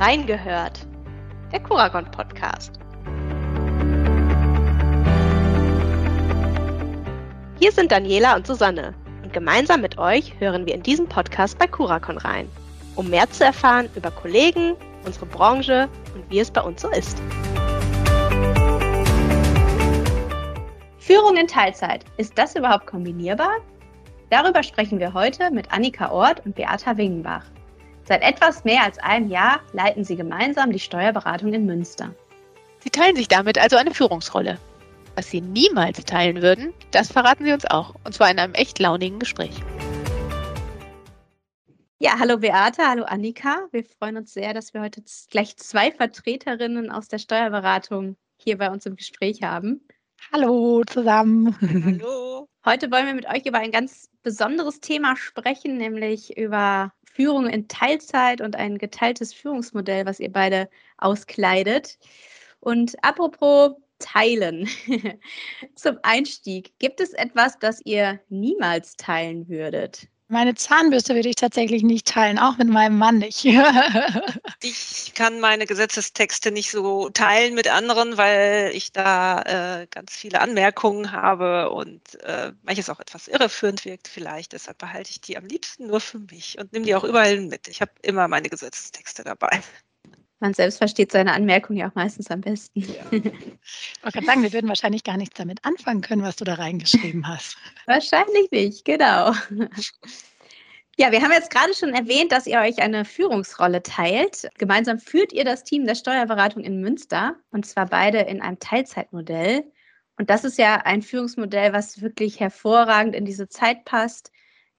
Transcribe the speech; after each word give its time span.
Reingehört, 0.00 0.86
der 1.52 1.60
Kuragon 1.60 2.10
Podcast. 2.10 2.80
Hier 7.58 7.70
sind 7.70 7.92
Daniela 7.92 8.34
und 8.34 8.46
Susanne 8.46 8.94
und 9.22 9.34
gemeinsam 9.34 9.82
mit 9.82 9.98
euch 9.98 10.40
hören 10.40 10.64
wir 10.64 10.74
in 10.74 10.82
diesem 10.82 11.06
Podcast 11.06 11.58
bei 11.58 11.66
Kurakon 11.66 12.16
rein, 12.16 12.48
um 12.96 13.10
mehr 13.10 13.30
zu 13.30 13.44
erfahren 13.44 13.90
über 13.94 14.10
Kollegen, 14.10 14.74
unsere 15.04 15.26
Branche 15.26 15.86
und 16.14 16.30
wie 16.30 16.40
es 16.40 16.50
bei 16.50 16.62
uns 16.62 16.80
so 16.80 16.88
ist. 16.88 17.20
Führung 20.96 21.36
in 21.36 21.46
Teilzeit, 21.46 22.06
ist 22.16 22.38
das 22.38 22.56
überhaupt 22.56 22.86
kombinierbar? 22.86 23.58
Darüber 24.30 24.62
sprechen 24.62 24.98
wir 24.98 25.12
heute 25.12 25.50
mit 25.50 25.70
Annika 25.70 26.10
Ort 26.10 26.46
und 26.46 26.54
Beata 26.54 26.96
Wingenbach. 26.96 27.44
Seit 28.10 28.22
etwas 28.22 28.64
mehr 28.64 28.82
als 28.82 28.98
einem 28.98 29.30
Jahr 29.30 29.60
leiten 29.72 30.02
sie 30.02 30.16
gemeinsam 30.16 30.72
die 30.72 30.80
Steuerberatung 30.80 31.54
in 31.54 31.64
Münster. 31.64 32.12
Sie 32.80 32.90
teilen 32.90 33.14
sich 33.14 33.28
damit 33.28 33.56
also 33.56 33.76
eine 33.76 33.94
Führungsrolle. 33.94 34.58
Was 35.14 35.30
sie 35.30 35.40
niemals 35.40 36.04
teilen 36.06 36.42
würden, 36.42 36.74
das 36.90 37.12
verraten 37.12 37.44
sie 37.44 37.52
uns 37.52 37.66
auch. 37.66 37.94
Und 38.02 38.12
zwar 38.12 38.28
in 38.28 38.40
einem 38.40 38.54
echt 38.54 38.80
launigen 38.80 39.20
Gespräch. 39.20 39.52
Ja, 42.00 42.18
hallo 42.18 42.38
Beate, 42.38 42.82
hallo 42.84 43.04
Annika. 43.04 43.68
Wir 43.70 43.84
freuen 43.84 44.16
uns 44.16 44.34
sehr, 44.34 44.54
dass 44.54 44.74
wir 44.74 44.80
heute 44.80 45.04
gleich 45.30 45.56
zwei 45.56 45.92
Vertreterinnen 45.92 46.90
aus 46.90 47.06
der 47.06 47.18
Steuerberatung 47.18 48.16
hier 48.38 48.58
bei 48.58 48.72
uns 48.72 48.86
im 48.86 48.96
Gespräch 48.96 49.44
haben. 49.44 49.86
Hallo 50.32 50.82
zusammen. 50.84 51.56
Hallo. 51.84 52.48
Heute 52.66 52.90
wollen 52.90 53.06
wir 53.06 53.14
mit 53.14 53.28
euch 53.28 53.46
über 53.46 53.58
ein 53.58 53.70
ganz 53.70 54.10
besonderes 54.22 54.80
Thema 54.80 55.16
sprechen, 55.16 55.76
nämlich 55.76 56.36
über 56.36 56.92
Führung 57.20 57.48
in 57.50 57.68
Teilzeit 57.68 58.40
und 58.40 58.56
ein 58.56 58.78
geteiltes 58.78 59.34
Führungsmodell, 59.34 60.06
was 60.06 60.20
ihr 60.20 60.32
beide 60.32 60.70
auskleidet. 60.96 61.98
Und 62.60 62.96
apropos 63.04 63.72
Teilen. 63.98 64.66
Zum 65.74 65.98
Einstieg, 66.02 66.72
gibt 66.78 66.98
es 66.98 67.12
etwas, 67.12 67.58
das 67.58 67.82
ihr 67.84 68.20
niemals 68.30 68.96
teilen 68.96 69.50
würdet? 69.50 70.08
Meine 70.32 70.54
Zahnbürste 70.54 71.16
würde 71.16 71.28
ich 71.28 71.34
tatsächlich 71.34 71.82
nicht 71.82 72.06
teilen, 72.06 72.38
auch 72.38 72.56
mit 72.56 72.68
meinem 72.68 72.96
Mann 72.98 73.18
nicht. 73.18 73.44
ich 74.62 75.12
kann 75.16 75.40
meine 75.40 75.66
Gesetzestexte 75.66 76.52
nicht 76.52 76.70
so 76.70 77.10
teilen 77.10 77.56
mit 77.56 77.66
anderen, 77.66 78.16
weil 78.16 78.70
ich 78.72 78.92
da 78.92 79.80
äh, 79.82 79.88
ganz 79.88 80.14
viele 80.14 80.40
Anmerkungen 80.40 81.10
habe 81.10 81.70
und 81.70 82.14
äh, 82.22 82.52
manches 82.62 82.88
auch 82.90 83.00
etwas 83.00 83.26
irreführend 83.26 83.84
wirkt 83.84 84.06
vielleicht. 84.06 84.52
Deshalb 84.52 84.78
behalte 84.78 85.10
ich 85.10 85.20
die 85.20 85.36
am 85.36 85.46
liebsten 85.46 85.88
nur 85.88 86.00
für 86.00 86.20
mich 86.20 86.56
und 86.60 86.72
nehme 86.72 86.84
die 86.86 86.94
auch 86.94 87.02
überall 87.02 87.40
mit. 87.40 87.66
Ich 87.66 87.80
habe 87.80 87.90
immer 88.02 88.28
meine 88.28 88.48
Gesetzestexte 88.48 89.24
dabei. 89.24 89.60
Man 90.40 90.54
selbst 90.54 90.78
versteht 90.78 91.12
seine 91.12 91.32
Anmerkung 91.32 91.76
ja 91.76 91.88
auch 91.88 91.94
meistens 91.94 92.30
am 92.30 92.40
besten. 92.40 92.80
Ja. 92.80 93.04
Ich 93.12 94.02
wollte 94.02 94.24
sagen, 94.24 94.42
wir 94.42 94.52
würden 94.52 94.68
wahrscheinlich 94.68 95.04
gar 95.04 95.18
nichts 95.18 95.36
damit 95.36 95.64
anfangen 95.64 96.00
können, 96.00 96.22
was 96.22 96.36
du 96.36 96.44
da 96.44 96.54
reingeschrieben 96.54 97.28
hast. 97.28 97.56
Wahrscheinlich 97.86 98.50
nicht, 98.50 98.84
genau. 98.86 99.32
Ja, 100.96 101.12
wir 101.12 101.22
haben 101.22 101.32
jetzt 101.32 101.50
gerade 101.50 101.74
schon 101.74 101.94
erwähnt, 101.94 102.32
dass 102.32 102.46
ihr 102.46 102.58
euch 102.58 102.80
eine 102.80 103.04
Führungsrolle 103.04 103.82
teilt. 103.82 104.48
Gemeinsam 104.58 104.98
führt 104.98 105.32
ihr 105.32 105.44
das 105.44 105.62
Team 105.62 105.86
der 105.86 105.94
Steuerberatung 105.94 106.62
in 106.62 106.80
Münster 106.80 107.36
und 107.50 107.66
zwar 107.66 107.86
beide 107.86 108.18
in 108.20 108.40
einem 108.40 108.58
Teilzeitmodell. 108.58 109.64
Und 110.18 110.30
das 110.30 110.44
ist 110.44 110.58
ja 110.58 110.76
ein 110.76 111.02
Führungsmodell, 111.02 111.72
was 111.72 112.02
wirklich 112.02 112.40
hervorragend 112.40 113.14
in 113.14 113.24
diese 113.24 113.48
Zeit 113.48 113.84
passt 113.84 114.32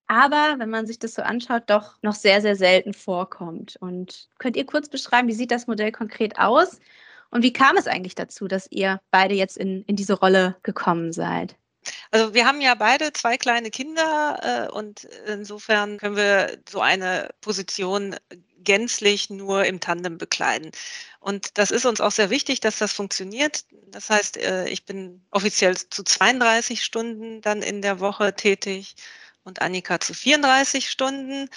aber 0.07 0.55
wenn 0.57 0.69
man 0.69 0.88
sich 0.88 0.99
das 0.99 1.13
so 1.13 1.21
anschaut, 1.21 1.63
doch 1.67 1.95
noch 2.02 2.16
sehr, 2.16 2.41
sehr 2.41 2.55
selten 2.55 2.94
vorkommt. 2.94 3.77
Und 3.80 4.27
könnt 4.39 4.58
ihr 4.58 4.66
kurz 4.66 4.89
beschreiben, 4.89 5.27
wie 5.27 5.33
sieht 5.33 5.52
das 5.52 5.67
Modell 5.67 5.91
konkret 5.91 6.38
aus 6.38 6.80
und 7.30 7.43
wie 7.43 7.53
kam 7.53 7.77
es 7.77 7.88
eigentlich 7.88 8.16
dazu, 8.16 8.47
dass 8.47 8.67
ihr 8.69 9.02
beide 9.09 9.33
jetzt 9.33 9.58
in, 9.58 9.83
in 9.83 9.95
diese 9.95 10.14
Rolle 10.14 10.58
gekommen 10.64 11.14
seid? 11.14 11.55
Also 12.11 12.33
wir 12.33 12.45
haben 12.45 12.61
ja 12.61 12.76
beide 12.76 13.11
zwei 13.14 13.37
kleine 13.37 13.71
Kinder 13.71 14.67
äh, 14.70 14.71
und 14.71 15.05
insofern 15.26 15.98
können 15.98 16.15
wir 16.15 16.59
so 16.70 16.81
eine 16.81 17.30
Position 17.42 18.15
gänzlich 18.59 19.30
nur 19.30 19.65
im 19.65 19.80
Tandem 19.80 20.17
bekleiden. 20.17 20.71
Und 21.20 21.58
das 21.58 21.71
ist 21.71 21.86
uns 21.86 22.02
auch 22.02 22.11
sehr 22.11 22.30
wichtig, 22.30 22.59
dass 22.59 22.77
das 22.77 22.93
funktioniert. 22.93 23.65
Das 23.87 24.09
heißt, 24.09 24.37
äh, 24.37 24.67
ich 24.67 24.86
bin 24.86 25.23
offiziell 25.31 25.77
zu 25.77 26.03
32 26.03 26.83
Stunden 26.83 27.42
dann 27.42 27.61
in 27.64 27.81
der 27.81 27.99
Woche 27.99 28.36
tätig 28.36 28.95
und 29.43 29.61
Annika 29.61 29.99
zu 29.99 30.13
34 30.13 30.89
Stunden. 30.89 31.49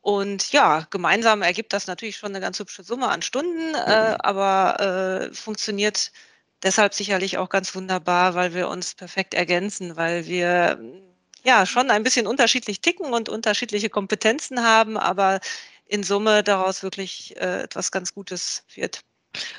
Und 0.00 0.52
ja, 0.52 0.86
gemeinsam 0.90 1.42
ergibt 1.42 1.72
das 1.72 1.86
natürlich 1.86 2.16
schon 2.16 2.30
eine 2.30 2.40
ganz 2.40 2.58
hübsche 2.58 2.82
Summe 2.82 3.08
an 3.08 3.22
Stunden, 3.22 3.74
äh, 3.74 4.16
aber 4.18 5.28
äh, 5.30 5.34
funktioniert 5.34 6.10
deshalb 6.62 6.94
sicherlich 6.94 7.38
auch 7.38 7.48
ganz 7.48 7.74
wunderbar, 7.74 8.34
weil 8.34 8.54
wir 8.54 8.68
uns 8.68 8.94
perfekt 8.94 9.34
ergänzen, 9.34 9.96
weil 9.96 10.26
wir 10.26 10.80
ja 11.42 11.66
schon 11.66 11.90
ein 11.90 12.02
bisschen 12.02 12.26
unterschiedlich 12.26 12.80
ticken 12.80 13.12
und 13.12 13.28
unterschiedliche 13.28 13.90
Kompetenzen 13.90 14.62
haben, 14.62 14.96
aber 14.96 15.40
in 15.86 16.02
Summe 16.02 16.42
daraus 16.42 16.82
wirklich 16.82 17.36
äh, 17.36 17.62
etwas 17.62 17.90
ganz 17.90 18.14
Gutes 18.14 18.64
wird. 18.74 19.00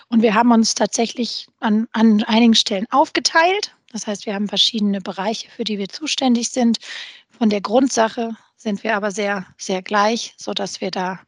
Und 0.09 0.21
wir 0.21 0.33
haben 0.33 0.51
uns 0.51 0.75
tatsächlich 0.75 1.47
an, 1.59 1.88
an 1.91 2.23
einigen 2.23 2.55
Stellen 2.55 2.85
aufgeteilt. 2.89 3.75
Das 3.91 4.07
heißt, 4.07 4.25
wir 4.25 4.33
haben 4.33 4.47
verschiedene 4.47 5.01
Bereiche, 5.01 5.49
für 5.49 5.63
die 5.63 5.77
wir 5.77 5.89
zuständig 5.89 6.49
sind. 6.49 6.77
Von 7.41 7.50
der 7.50 7.62
Grundsache 7.62 8.38
sind 8.56 8.84
wir 8.84 8.96
aber 8.96 9.09
sehr, 9.09 9.47
sehr 9.57 9.81
gleich, 9.81 10.35
sodass 10.38 10.79
wir 10.79 10.91
da 10.91 11.19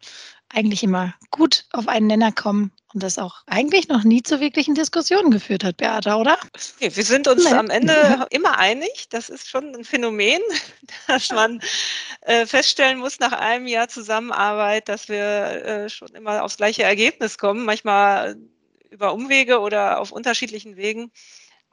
eigentlich 0.48 0.84
immer 0.84 1.16
gut 1.32 1.66
auf 1.72 1.88
einen 1.88 2.06
Nenner 2.06 2.32
kommen 2.32 2.72
und 2.94 3.02
das 3.02 3.18
auch 3.18 3.38
eigentlich 3.48 3.88
noch 3.88 4.04
nie 4.04 4.22
zu 4.22 4.40
wirklichen 4.40 4.76
Diskussionen 4.76 5.32
geführt 5.32 5.64
hat, 5.64 5.78
Beata, 5.78 6.18
oder? 6.18 6.38
Okay, 6.76 6.96
wir 6.96 7.04
sind 7.04 7.28
uns 7.28 7.46
nee. 7.46 7.54
am 7.56 7.72
Ende 7.72 8.28
immer 8.30 8.60
einig. 8.60 9.08
Das 9.10 9.30
ist 9.30 9.50
schon 9.50 9.74
ein 9.76 9.84
Phänomen, 9.84 10.40
dass 11.08 11.32
man 11.32 11.62
äh, 12.22 12.46
feststellen 12.46 13.00
muss 13.00 13.18
nach 13.20 13.32
einem 13.32 13.66
Jahr 13.66 13.88
Zusammenarbeit, 13.88 14.90
dass 14.90 15.10
wir 15.10 15.24
äh, 15.24 15.90
schon 15.90 16.10
immer 16.10 16.44
aufs 16.44 16.58
gleiche 16.58 16.84
Ergebnis 16.84 17.40
kommen, 17.40 17.66
manchmal 17.66 18.36
über 18.92 19.16
Umwege 19.16 19.62
oder 19.62 20.00
auf 20.00 20.12
unterschiedlichen 20.12 20.78
Wegen. 20.78 21.12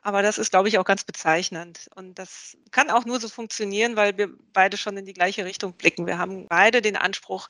Aber 0.03 0.22
das 0.22 0.38
ist, 0.38 0.50
glaube 0.50 0.69
ich, 0.69 0.78
auch 0.78 0.84
ganz 0.84 1.05
bezeichnend. 1.05 1.88
Und 1.94 2.19
das 2.19 2.56
kann 2.71 2.91
auch 2.91 3.05
nur 3.05 3.21
so 3.21 3.28
funktionieren, 3.28 3.97
weil 3.97 4.16
wir 4.16 4.31
beide 4.53 4.77
schon 4.77 4.97
in 4.97 5.05
die 5.05 5.12
gleiche 5.12 5.44
Richtung 5.44 5.75
blicken. 5.75 6.06
Wir 6.06 6.19
haben 6.19 6.47
beide 6.49 6.81
den 6.81 6.97
Anspruch, 6.97 7.49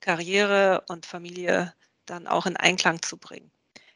Karriere 0.00 0.84
und 0.88 1.06
Familie 1.06 1.74
dann 2.06 2.26
auch 2.26 2.46
in 2.46 2.56
Einklang 2.56 3.02
zu 3.02 3.16
bringen. 3.16 3.50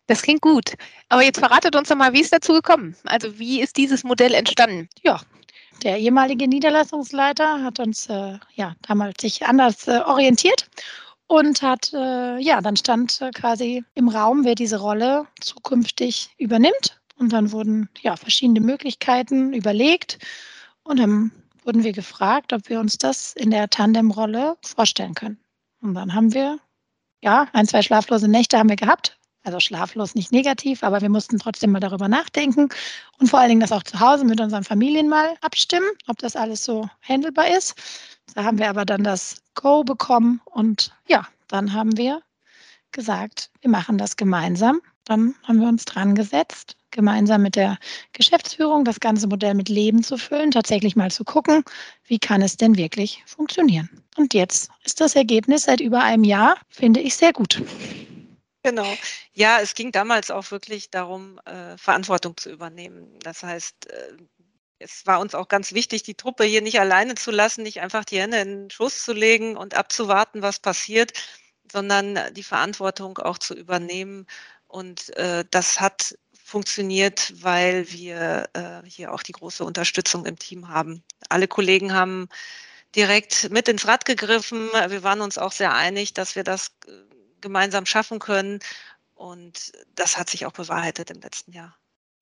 Das 0.06 0.22
klingt 0.22 0.42
gut. 0.42 0.74
Aber 1.08 1.22
jetzt 1.22 1.38
verratet 1.38 1.76
uns 1.76 1.88
doch 1.88 1.96
mal, 1.96 2.12
wie 2.12 2.20
ist 2.20 2.32
dazu 2.32 2.52
gekommen? 2.52 2.96
Also 3.04 3.38
wie 3.38 3.60
ist 3.60 3.76
dieses 3.76 4.02
Modell 4.02 4.34
entstanden? 4.34 4.88
Ja, 5.02 5.20
der 5.82 5.98
ehemalige 5.98 6.48
Niederlassungsleiter 6.48 7.62
hat 7.62 7.78
uns 7.78 8.08
äh, 8.08 8.38
ja 8.54 8.74
damals 8.82 9.20
sich 9.20 9.46
anders 9.46 9.86
äh, 9.86 10.00
orientiert 10.00 10.68
und 11.28 11.62
hat 11.62 11.92
äh, 11.94 12.38
ja 12.38 12.60
dann 12.60 12.76
stand 12.76 13.20
äh, 13.20 13.30
quasi 13.30 13.84
im 13.94 14.08
Raum, 14.08 14.44
wer 14.44 14.56
diese 14.56 14.80
Rolle 14.80 15.26
zukünftig 15.40 16.30
übernimmt 16.38 16.99
und 17.20 17.34
dann 17.34 17.52
wurden 17.52 17.88
ja 18.00 18.16
verschiedene 18.16 18.60
Möglichkeiten 18.60 19.52
überlegt 19.52 20.18
und 20.82 20.98
dann 20.98 21.30
wurden 21.64 21.84
wir 21.84 21.92
gefragt, 21.92 22.54
ob 22.54 22.68
wir 22.70 22.80
uns 22.80 22.96
das 22.96 23.34
in 23.34 23.50
der 23.50 23.68
Tandemrolle 23.68 24.56
vorstellen 24.64 25.14
können. 25.14 25.38
Und 25.82 25.94
dann 25.94 26.14
haben 26.14 26.32
wir 26.32 26.58
ja 27.22 27.46
ein, 27.52 27.66
zwei 27.68 27.82
schlaflose 27.82 28.26
Nächte 28.26 28.58
haben 28.58 28.70
wir 28.70 28.76
gehabt. 28.76 29.18
Also 29.42 29.60
schlaflos 29.60 30.14
nicht 30.14 30.32
negativ, 30.32 30.82
aber 30.82 31.00
wir 31.00 31.08
mussten 31.08 31.38
trotzdem 31.38 31.72
mal 31.72 31.80
darüber 31.80 32.08
nachdenken 32.08 32.68
und 33.18 33.28
vor 33.28 33.38
allen 33.38 33.48
Dingen 33.50 33.60
das 33.60 33.72
auch 33.72 33.82
zu 33.82 34.00
Hause 34.00 34.24
mit 34.24 34.40
unseren 34.40 34.64
Familien 34.64 35.08
mal 35.08 35.34
abstimmen, 35.40 35.88
ob 36.08 36.18
das 36.18 36.36
alles 36.36 36.64
so 36.64 36.88
handelbar 37.02 37.48
ist. 37.48 37.74
Da 38.34 38.44
haben 38.44 38.58
wir 38.58 38.68
aber 38.68 38.84
dann 38.84 39.04
das 39.04 39.42
Go 39.54 39.82
bekommen 39.82 40.40
und 40.44 40.94
ja, 41.06 41.26
dann 41.48 41.72
haben 41.72 41.96
wir 41.96 42.22
gesagt, 42.92 43.50
wir 43.60 43.70
machen 43.70 43.98
das 43.98 44.16
gemeinsam. 44.16 44.80
Dann 45.04 45.34
haben 45.44 45.60
wir 45.60 45.68
uns 45.68 45.86
dran 45.86 46.14
gesetzt 46.14 46.76
gemeinsam 46.90 47.42
mit 47.42 47.56
der 47.56 47.78
Geschäftsführung 48.12 48.84
das 48.84 49.00
ganze 49.00 49.26
Modell 49.26 49.54
mit 49.54 49.68
Leben 49.68 50.02
zu 50.02 50.16
füllen, 50.16 50.50
tatsächlich 50.50 50.96
mal 50.96 51.10
zu 51.10 51.24
gucken, 51.24 51.64
wie 52.04 52.18
kann 52.18 52.42
es 52.42 52.56
denn 52.56 52.76
wirklich 52.76 53.22
funktionieren. 53.26 53.88
Und 54.16 54.34
jetzt 54.34 54.70
ist 54.84 55.00
das 55.00 55.14
Ergebnis 55.16 55.64
seit 55.64 55.80
über 55.80 56.02
einem 56.02 56.24
Jahr, 56.24 56.56
finde 56.68 57.00
ich, 57.00 57.16
sehr 57.16 57.32
gut. 57.32 57.62
Genau. 58.62 58.92
Ja, 59.32 59.60
es 59.60 59.74
ging 59.74 59.90
damals 59.90 60.30
auch 60.30 60.50
wirklich 60.50 60.90
darum, 60.90 61.40
äh, 61.46 61.78
Verantwortung 61.78 62.36
zu 62.36 62.50
übernehmen. 62.50 63.18
Das 63.20 63.42
heißt, 63.42 63.90
äh, 63.90 64.16
es 64.78 65.06
war 65.06 65.20
uns 65.20 65.34
auch 65.34 65.48
ganz 65.48 65.72
wichtig, 65.72 66.02
die 66.02 66.14
Truppe 66.14 66.44
hier 66.44 66.62
nicht 66.62 66.80
alleine 66.80 67.14
zu 67.14 67.30
lassen, 67.30 67.62
nicht 67.62 67.80
einfach 67.80 68.04
die 68.04 68.20
Hände 68.20 68.38
in 68.38 68.48
den 68.48 68.70
Schuss 68.70 69.04
zu 69.04 69.12
legen 69.12 69.56
und 69.56 69.74
abzuwarten, 69.74 70.42
was 70.42 70.58
passiert, 70.58 71.12
sondern 71.70 72.18
die 72.34 72.42
Verantwortung 72.42 73.18
auch 73.18 73.38
zu 73.38 73.54
übernehmen. 73.54 74.26
Und 74.66 75.14
äh, 75.16 75.44
das 75.50 75.80
hat 75.80 76.16
funktioniert, 76.50 77.32
weil 77.42 77.90
wir 77.92 78.48
äh, 78.54 78.82
hier 78.84 79.12
auch 79.12 79.22
die 79.22 79.32
große 79.32 79.64
Unterstützung 79.64 80.26
im 80.26 80.38
Team 80.38 80.68
haben. 80.68 81.02
Alle 81.28 81.46
Kollegen 81.46 81.94
haben 81.94 82.28
direkt 82.96 83.50
mit 83.50 83.68
ins 83.68 83.86
Rad 83.86 84.04
gegriffen. 84.04 84.68
Wir 84.88 85.04
waren 85.04 85.20
uns 85.20 85.38
auch 85.38 85.52
sehr 85.52 85.72
einig, 85.72 86.12
dass 86.12 86.34
wir 86.34 86.42
das 86.42 86.72
äh, 86.86 86.90
gemeinsam 87.40 87.86
schaffen 87.86 88.18
können. 88.18 88.58
Und 89.14 89.72
das 89.94 90.18
hat 90.18 90.28
sich 90.28 90.44
auch 90.44 90.52
bewahrheitet 90.52 91.10
im 91.10 91.20
letzten 91.20 91.52
Jahr. 91.52 91.76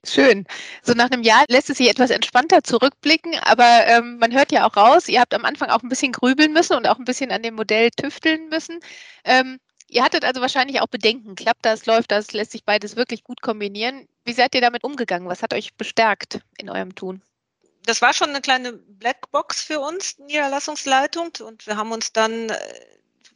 Schön. 0.04 0.46
So 0.82 0.92
nach 0.92 1.10
einem 1.10 1.22
Jahr 1.22 1.44
lässt 1.48 1.70
es 1.70 1.78
sich 1.78 1.88
etwas 1.88 2.10
entspannter 2.10 2.62
zurückblicken, 2.62 3.34
aber 3.42 3.86
ähm, 3.86 4.19
man 4.19 4.32
hört 4.32 4.52
ja 4.52 4.69
auch 4.69 4.76
raus, 4.76 5.08
ihr 5.08 5.20
habt 5.20 5.34
am 5.34 5.44
Anfang 5.44 5.70
auch 5.70 5.82
ein 5.82 5.88
bisschen 5.88 6.12
grübeln 6.12 6.52
müssen 6.52 6.76
und 6.76 6.86
auch 6.86 6.98
ein 6.98 7.04
bisschen 7.04 7.32
an 7.32 7.42
dem 7.42 7.54
Modell 7.54 7.90
tüfteln 7.90 8.48
müssen. 8.48 8.78
Ähm, 9.24 9.58
ihr 9.88 10.02
hattet 10.02 10.25
also 10.25 10.40
wahrscheinlich 10.40 10.81
auch 10.81 10.87
Bedenken. 10.87 11.35
Klappt 11.35 11.64
das, 11.64 11.87
läuft 11.87 12.11
das, 12.11 12.32
lässt 12.32 12.52
sich 12.52 12.64
beides 12.64 12.96
wirklich 12.96 13.25
gut 13.25 13.40
kombinieren? 13.40 14.08
Wie 14.25 14.32
seid 14.32 14.55
ihr 14.55 14.61
damit 14.61 14.85
umgegangen? 14.85 15.29
Was 15.29 15.43
hat 15.43 15.55
euch 15.55 15.75
bestärkt 15.75 16.40
in 16.58 16.70
eurem 16.70 16.94
Tun? 16.94 17.23
Das 17.85 18.02
war 18.02 18.12
schon 18.12 18.29
eine 18.31 18.40
kleine 18.40 18.73
Blackbox 18.73 19.62
für 19.62 19.81
uns, 19.81 20.19
Niederlassungsleitung. 20.19 21.31
Und 21.40 21.67
wir 21.67 21.76
haben 21.76 21.93
uns 21.93 22.12
dann 22.12 22.50
äh, 22.50 22.56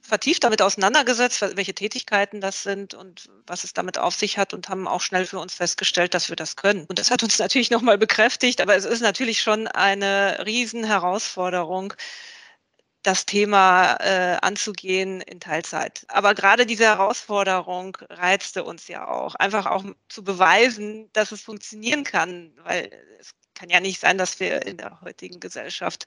vertieft 0.03 0.45
damit 0.45 0.61
auseinandergesetzt, 0.61 1.41
welche 1.57 1.75
Tätigkeiten 1.75 2.41
das 2.41 2.63
sind 2.63 2.93
und 2.93 3.31
was 3.47 3.65
es 3.65 3.73
damit 3.73 3.99
auf 3.99 4.15
sich 4.15 4.37
hat 4.37 4.53
und 4.53 4.69
haben 4.69 4.89
auch 4.89 5.01
schnell 5.01 5.25
für 5.25 5.39
uns 5.39 5.55
festgestellt, 5.55 6.13
dass 6.13 6.29
wir 6.29 6.37
das 6.37 6.57
können. 6.57 6.85
Und 6.87 6.99
das 6.99 7.11
hat 7.11 7.23
uns 7.23 7.39
natürlich 7.39 7.71
nochmal 7.71 7.97
bekräftigt, 7.97 8.61
aber 8.61 8.77
es 8.77 8.85
ist 8.85 9.01
natürlich 9.01 9.41
schon 9.41 9.69
eine 9.69 10.45
Riesenherausforderung, 10.45 11.95
das 13.03 13.27
Thema 13.27 13.95
äh, 14.01 14.39
anzugehen 14.43 15.21
in 15.23 15.41
Teilzeit. 15.41 16.05
Aber 16.09 16.35
gerade 16.35 16.67
diese 16.67 16.85
Herausforderung 16.85 17.97
reizte 18.11 18.65
uns 18.65 18.89
ja 18.89 19.09
auch, 19.09 19.35
einfach 19.35 19.67
auch 19.67 19.85
zu 20.09 20.23
beweisen, 20.23 21.11
dass 21.13 21.33
es 21.33 21.43
funktionieren 21.43 22.05
kann, 22.05 22.53
weil 22.63 22.91
es 23.19 23.35
kann 23.55 23.71
ja 23.71 23.81
nicht 23.81 24.01
sein, 24.01 24.19
dass 24.19 24.41
wir 24.41 24.67
in 24.67 24.77
der 24.77 25.01
heutigen 25.01 25.41
Gesellschaft 25.41 26.07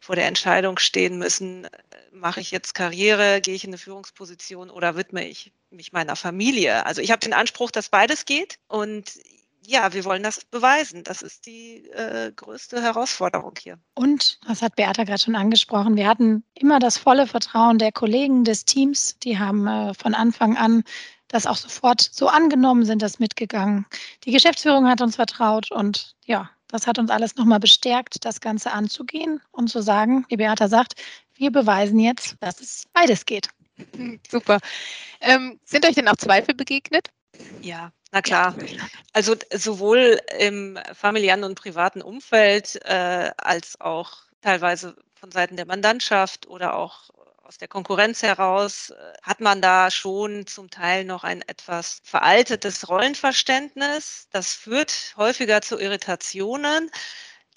vor 0.00 0.14
der 0.16 0.26
Entscheidung 0.26 0.78
stehen 0.78 1.18
müssen, 1.18 1.66
mache 2.12 2.40
ich 2.40 2.50
jetzt 2.50 2.74
Karriere, 2.74 3.40
gehe 3.40 3.54
ich 3.54 3.64
in 3.64 3.70
eine 3.70 3.78
Führungsposition 3.78 4.70
oder 4.70 4.96
widme 4.96 5.26
ich 5.26 5.52
mich 5.70 5.92
meiner 5.92 6.16
Familie. 6.16 6.86
Also 6.86 7.02
ich 7.02 7.10
habe 7.10 7.20
den 7.20 7.32
Anspruch, 7.32 7.70
dass 7.70 7.88
beides 7.88 8.24
geht 8.24 8.58
und 8.68 9.18
ja, 9.68 9.92
wir 9.92 10.04
wollen 10.06 10.22
das 10.22 10.46
beweisen. 10.46 11.04
Das 11.04 11.20
ist 11.20 11.44
die 11.44 11.84
äh, 11.90 12.32
größte 12.34 12.80
Herausforderung 12.80 13.52
hier. 13.60 13.78
Und, 13.94 14.40
das 14.48 14.62
hat 14.62 14.76
Beata 14.76 15.04
gerade 15.04 15.20
schon 15.20 15.36
angesprochen, 15.36 15.94
wir 15.94 16.08
hatten 16.08 16.42
immer 16.54 16.78
das 16.78 16.96
volle 16.96 17.26
Vertrauen 17.26 17.76
der 17.76 17.92
Kollegen 17.92 18.44
des 18.44 18.64
Teams. 18.64 19.18
Die 19.18 19.38
haben 19.38 19.66
äh, 19.66 19.92
von 19.92 20.14
Anfang 20.14 20.56
an 20.56 20.84
das 21.28 21.46
auch 21.46 21.56
sofort 21.56 22.00
so 22.00 22.28
angenommen, 22.28 22.86
sind 22.86 23.02
das 23.02 23.18
mitgegangen. 23.18 23.84
Die 24.24 24.32
Geschäftsführung 24.32 24.88
hat 24.88 25.02
uns 25.02 25.16
vertraut 25.16 25.70
und 25.70 26.16
ja, 26.24 26.48
das 26.68 26.86
hat 26.86 26.98
uns 26.98 27.10
alles 27.10 27.36
nochmal 27.36 27.60
bestärkt, 27.60 28.24
das 28.24 28.40
Ganze 28.40 28.72
anzugehen 28.72 29.42
und 29.50 29.68
zu 29.68 29.82
sagen, 29.82 30.24
wie 30.30 30.38
Beata 30.38 30.68
sagt, 30.68 30.94
wir 31.34 31.52
beweisen 31.52 31.98
jetzt, 31.98 32.36
dass 32.40 32.60
es 32.62 32.84
beides 32.94 33.26
geht. 33.26 33.48
Super. 34.30 34.60
Ähm, 35.20 35.60
sind 35.64 35.84
euch 35.84 35.94
denn 35.94 36.08
auch 36.08 36.16
Zweifel 36.16 36.54
begegnet? 36.54 37.10
Ja, 37.60 37.92
na 38.12 38.22
klar. 38.22 38.54
Also 39.12 39.36
sowohl 39.52 40.18
im 40.38 40.78
familiären 40.94 41.44
und 41.44 41.54
privaten 41.60 42.02
Umfeld 42.02 42.76
äh, 42.84 43.30
als 43.36 43.80
auch 43.80 44.18
teilweise 44.42 44.96
von 45.14 45.30
Seiten 45.30 45.56
der 45.56 45.66
Mandantschaft 45.66 46.46
oder 46.46 46.76
auch 46.76 47.10
aus 47.42 47.56
der 47.56 47.68
Konkurrenz 47.68 48.22
heraus 48.22 48.90
äh, 48.90 48.94
hat 49.22 49.40
man 49.40 49.62
da 49.62 49.90
schon 49.90 50.46
zum 50.46 50.70
Teil 50.70 51.04
noch 51.04 51.24
ein 51.24 51.42
etwas 51.48 52.00
veraltetes 52.04 52.88
Rollenverständnis. 52.88 54.28
Das 54.32 54.52
führt 54.54 55.14
häufiger 55.16 55.62
zu 55.62 55.78
Irritationen. 55.78 56.90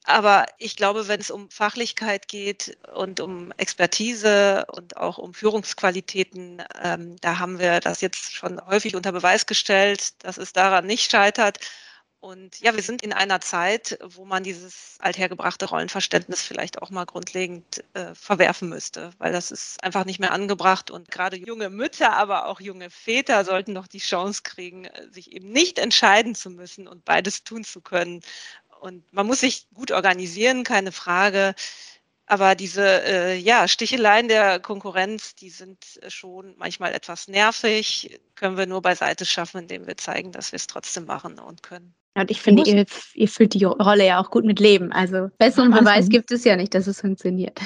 Aber 0.05 0.47
ich 0.57 0.75
glaube, 0.75 1.07
wenn 1.07 1.19
es 1.19 1.29
um 1.29 1.49
Fachlichkeit 1.51 2.27
geht 2.27 2.77
und 2.93 3.19
um 3.19 3.51
Expertise 3.57 4.65
und 4.71 4.97
auch 4.97 5.17
um 5.19 5.33
Führungsqualitäten, 5.33 6.63
ähm, 6.81 7.17
da 7.21 7.37
haben 7.39 7.59
wir 7.59 7.79
das 7.79 8.01
jetzt 8.01 8.33
schon 8.33 8.59
häufig 8.65 8.95
unter 8.95 9.11
Beweis 9.11 9.45
gestellt, 9.45 10.23
dass 10.23 10.37
es 10.37 10.53
daran 10.53 10.87
nicht 10.87 11.11
scheitert. 11.11 11.59
Und 12.19 12.59
ja, 12.59 12.75
wir 12.75 12.83
sind 12.83 13.01
in 13.01 13.13
einer 13.13 13.41
Zeit, 13.41 13.97
wo 14.03 14.25
man 14.25 14.43
dieses 14.43 14.97
althergebrachte 14.99 15.65
Rollenverständnis 15.65 16.43
vielleicht 16.43 16.79
auch 16.81 16.91
mal 16.91 17.05
grundlegend 17.05 17.83
äh, 17.95 18.13
verwerfen 18.13 18.69
müsste, 18.69 19.09
weil 19.17 19.31
das 19.31 19.49
ist 19.49 19.83
einfach 19.83 20.05
nicht 20.05 20.19
mehr 20.19 20.31
angebracht. 20.31 20.91
Und 20.91 21.09
gerade 21.09 21.35
junge 21.37 21.71
Mütter, 21.71 22.13
aber 22.13 22.45
auch 22.45 22.59
junge 22.61 22.91
Väter 22.91 23.43
sollten 23.43 23.73
doch 23.73 23.87
die 23.87 23.97
Chance 23.99 24.41
kriegen, 24.43 24.85
äh, 24.85 25.07
sich 25.11 25.31
eben 25.31 25.51
nicht 25.51 25.79
entscheiden 25.79 26.35
zu 26.35 26.51
müssen 26.51 26.87
und 26.87 27.05
beides 27.05 27.43
tun 27.43 27.63
zu 27.63 27.81
können. 27.81 28.21
Und 28.81 29.03
man 29.13 29.27
muss 29.27 29.41
sich 29.41 29.67
gut 29.73 29.91
organisieren, 29.91 30.63
keine 30.63 30.91
Frage. 30.91 31.53
Aber 32.25 32.55
diese 32.55 33.03
äh, 33.03 33.37
ja, 33.37 33.67
Sticheleien 33.67 34.27
der 34.27 34.59
Konkurrenz, 34.59 35.35
die 35.35 35.49
sind 35.49 35.77
äh, 36.01 36.09
schon 36.09 36.55
manchmal 36.57 36.93
etwas 36.93 37.27
nervig, 37.27 38.19
können 38.35 38.57
wir 38.57 38.65
nur 38.65 38.81
beiseite 38.81 39.25
schaffen, 39.25 39.61
indem 39.61 39.85
wir 39.85 39.97
zeigen, 39.97 40.31
dass 40.31 40.51
wir 40.51 40.57
es 40.57 40.65
trotzdem 40.65 41.05
machen 41.05 41.39
und 41.39 41.61
können. 41.61 41.93
Und 42.15 42.31
ich 42.31 42.41
finde, 42.41 42.63
ihr, 42.63 42.85
ihr 43.13 43.27
füllt 43.27 43.53
die 43.53 43.63
Rolle 43.63 44.05
ja 44.05 44.19
auch 44.19 44.31
gut 44.31 44.45
mit 44.45 44.59
Leben. 44.59 44.91
Also 44.91 45.29
besseren 45.37 45.71
Beweis 45.71 46.09
gibt 46.09 46.31
es 46.31 46.43
ja 46.43 46.55
nicht, 46.55 46.73
dass 46.73 46.87
es 46.87 47.01
funktioniert. 47.01 47.59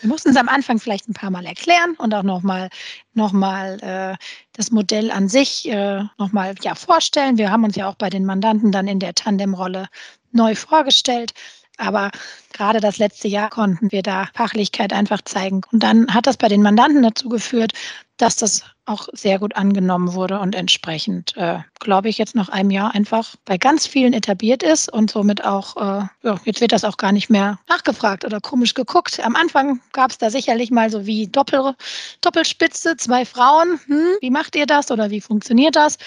Wir 0.00 0.08
mussten 0.08 0.30
es 0.30 0.36
am 0.36 0.48
Anfang 0.48 0.78
vielleicht 0.78 1.08
ein 1.08 1.14
paar 1.14 1.30
Mal 1.30 1.46
erklären 1.46 1.94
und 1.98 2.14
auch 2.14 2.22
nochmal 2.22 2.68
noch 3.14 3.32
mal, 3.32 3.78
äh, 3.80 4.16
das 4.52 4.70
Modell 4.70 5.10
an 5.10 5.28
sich 5.28 5.68
äh, 5.68 6.02
nochmal 6.18 6.54
ja, 6.62 6.74
vorstellen. 6.74 7.38
Wir 7.38 7.50
haben 7.50 7.64
uns 7.64 7.76
ja 7.76 7.88
auch 7.88 7.94
bei 7.94 8.10
den 8.10 8.26
Mandanten 8.26 8.72
dann 8.72 8.88
in 8.88 9.00
der 9.00 9.14
Tandemrolle 9.14 9.88
neu 10.32 10.54
vorgestellt. 10.54 11.32
Aber 11.78 12.10
gerade 12.52 12.80
das 12.80 12.98
letzte 12.98 13.28
Jahr 13.28 13.50
konnten 13.50 13.92
wir 13.92 14.02
da 14.02 14.28
Fachlichkeit 14.34 14.92
einfach 14.92 15.20
zeigen. 15.22 15.60
Und 15.72 15.82
dann 15.82 16.12
hat 16.12 16.26
das 16.26 16.38
bei 16.38 16.48
den 16.48 16.62
Mandanten 16.62 17.02
dazu 17.02 17.28
geführt, 17.28 17.72
dass 18.16 18.36
das 18.36 18.62
auch 18.86 19.08
sehr 19.12 19.38
gut 19.38 19.56
angenommen 19.56 20.14
wurde 20.14 20.38
und 20.38 20.54
entsprechend, 20.54 21.36
äh, 21.36 21.58
glaube 21.80 22.08
ich, 22.08 22.18
jetzt 22.18 22.34
nach 22.34 22.48
einem 22.48 22.70
Jahr 22.70 22.94
einfach 22.94 23.34
bei 23.44 23.58
ganz 23.58 23.86
vielen 23.86 24.12
etabliert 24.12 24.62
ist 24.62 24.90
und 24.90 25.10
somit 25.10 25.44
auch, 25.44 25.76
äh, 25.76 26.06
ja, 26.22 26.40
jetzt 26.44 26.60
wird 26.60 26.72
das 26.72 26.84
auch 26.84 26.96
gar 26.96 27.12
nicht 27.12 27.28
mehr 27.28 27.58
nachgefragt 27.68 28.24
oder 28.24 28.40
komisch 28.40 28.74
geguckt. 28.74 29.20
Am 29.20 29.36
Anfang 29.36 29.80
gab 29.92 30.12
es 30.12 30.18
da 30.18 30.30
sicherlich 30.30 30.70
mal 30.70 30.88
so 30.88 31.04
wie 31.04 31.26
Doppel, 31.26 31.74
Doppelspitze, 32.20 32.96
zwei 32.96 33.26
Frauen. 33.26 33.80
Hm, 33.86 34.16
wie 34.20 34.30
macht 34.30 34.56
ihr 34.56 34.66
das 34.66 34.90
oder 34.90 35.10
wie 35.10 35.20
funktioniert 35.20 35.76
das? 35.76 35.98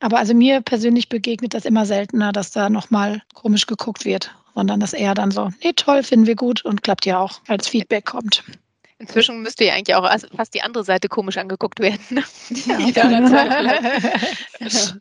Aber 0.00 0.18
also 0.18 0.34
mir 0.34 0.60
persönlich 0.60 1.08
begegnet 1.08 1.54
das 1.54 1.64
immer 1.64 1.86
seltener, 1.86 2.32
dass 2.32 2.50
da 2.50 2.70
nochmal 2.70 3.22
komisch 3.34 3.66
geguckt 3.66 4.04
wird 4.04 4.34
sondern 4.54 4.80
dass 4.80 4.92
er 4.92 5.14
dann 5.14 5.30
so, 5.30 5.50
nee, 5.62 5.72
toll, 5.74 6.02
finden 6.02 6.26
wir 6.26 6.36
gut 6.36 6.64
und 6.64 6.82
klappt 6.82 7.06
ja 7.06 7.18
auch, 7.18 7.40
als 7.48 7.68
Feedback 7.68 8.04
kommt. 8.04 8.44
Inzwischen 9.00 9.40
müsste 9.40 9.64
ja 9.64 9.72
eigentlich 9.72 9.96
auch 9.96 10.06
fast 10.36 10.52
die 10.52 10.60
andere 10.60 10.84
Seite 10.84 11.08
komisch 11.08 11.38
angeguckt 11.38 11.80
werden. 11.80 12.04
Ne? 12.10 12.22
Ja, 12.66 13.08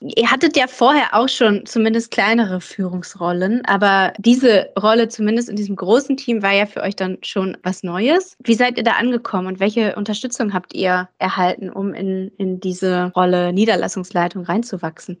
Ihr 0.00 0.30
hattet 0.30 0.58
ja 0.58 0.66
vorher 0.66 1.14
auch 1.14 1.28
schon 1.30 1.64
zumindest 1.64 2.10
kleinere 2.10 2.60
Führungsrollen, 2.60 3.64
aber 3.64 4.12
diese 4.18 4.68
Rolle, 4.78 5.08
zumindest 5.08 5.48
in 5.48 5.56
diesem 5.56 5.74
großen 5.74 6.18
Team, 6.18 6.42
war 6.42 6.52
ja 6.52 6.66
für 6.66 6.82
euch 6.82 6.96
dann 6.96 7.16
schon 7.22 7.56
was 7.62 7.82
Neues. 7.82 8.36
Wie 8.40 8.54
seid 8.54 8.76
ihr 8.76 8.84
da 8.84 8.92
angekommen 8.92 9.46
und 9.46 9.58
welche 9.58 9.96
Unterstützung 9.96 10.52
habt 10.52 10.74
ihr 10.74 11.08
erhalten, 11.18 11.70
um 11.70 11.94
in, 11.94 12.30
in 12.36 12.60
diese 12.60 13.10
Rolle 13.16 13.54
Niederlassungsleitung 13.54 14.44
reinzuwachsen? 14.44 15.18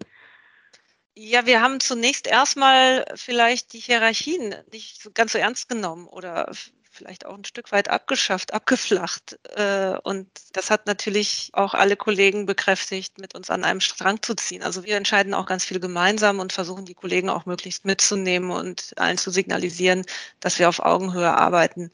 Ja, 1.16 1.46
wir 1.46 1.62
haben 1.62 1.80
zunächst 1.80 2.26
erstmal 2.26 3.06
vielleicht 3.14 3.72
die 3.72 3.78
Hierarchien 3.78 4.54
nicht 4.72 5.14
ganz 5.14 5.32
so 5.32 5.38
ernst 5.38 5.70
genommen 5.70 6.06
oder 6.06 6.50
vielleicht 6.94 7.26
auch 7.26 7.34
ein 7.34 7.44
Stück 7.44 7.72
weit 7.72 7.88
abgeschafft, 7.88 8.54
abgeflacht. 8.54 9.38
Äh, 9.56 9.98
und 10.02 10.28
das 10.52 10.70
hat 10.70 10.86
natürlich 10.86 11.50
auch 11.52 11.74
alle 11.74 11.96
Kollegen 11.96 12.46
bekräftigt, 12.46 13.18
mit 13.18 13.34
uns 13.34 13.50
an 13.50 13.64
einem 13.64 13.80
Strang 13.80 14.22
zu 14.22 14.34
ziehen. 14.34 14.62
Also 14.62 14.84
wir 14.84 14.96
entscheiden 14.96 15.34
auch 15.34 15.46
ganz 15.46 15.64
viel 15.64 15.80
gemeinsam 15.80 16.38
und 16.40 16.52
versuchen 16.52 16.84
die 16.84 16.94
Kollegen 16.94 17.28
auch 17.28 17.46
möglichst 17.46 17.84
mitzunehmen 17.84 18.50
und 18.50 18.92
allen 18.96 19.18
zu 19.18 19.30
signalisieren, 19.30 20.04
dass 20.40 20.58
wir 20.58 20.68
auf 20.68 20.80
Augenhöhe 20.80 21.32
arbeiten. 21.32 21.90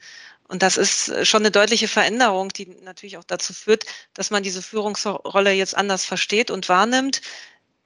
Und 0.47 0.63
das 0.63 0.77
ist 0.77 1.25
schon 1.25 1.41
eine 1.41 1.51
deutliche 1.51 1.87
Veränderung, 1.87 2.49
die 2.49 2.67
natürlich 2.83 3.17
auch 3.17 3.23
dazu 3.23 3.53
führt, 3.53 3.85
dass 4.13 4.31
man 4.31 4.43
diese 4.43 4.61
Führungsrolle 4.61 5.51
jetzt 5.53 5.75
anders 5.77 6.05
versteht 6.05 6.51
und 6.51 6.69
wahrnimmt 6.69 7.21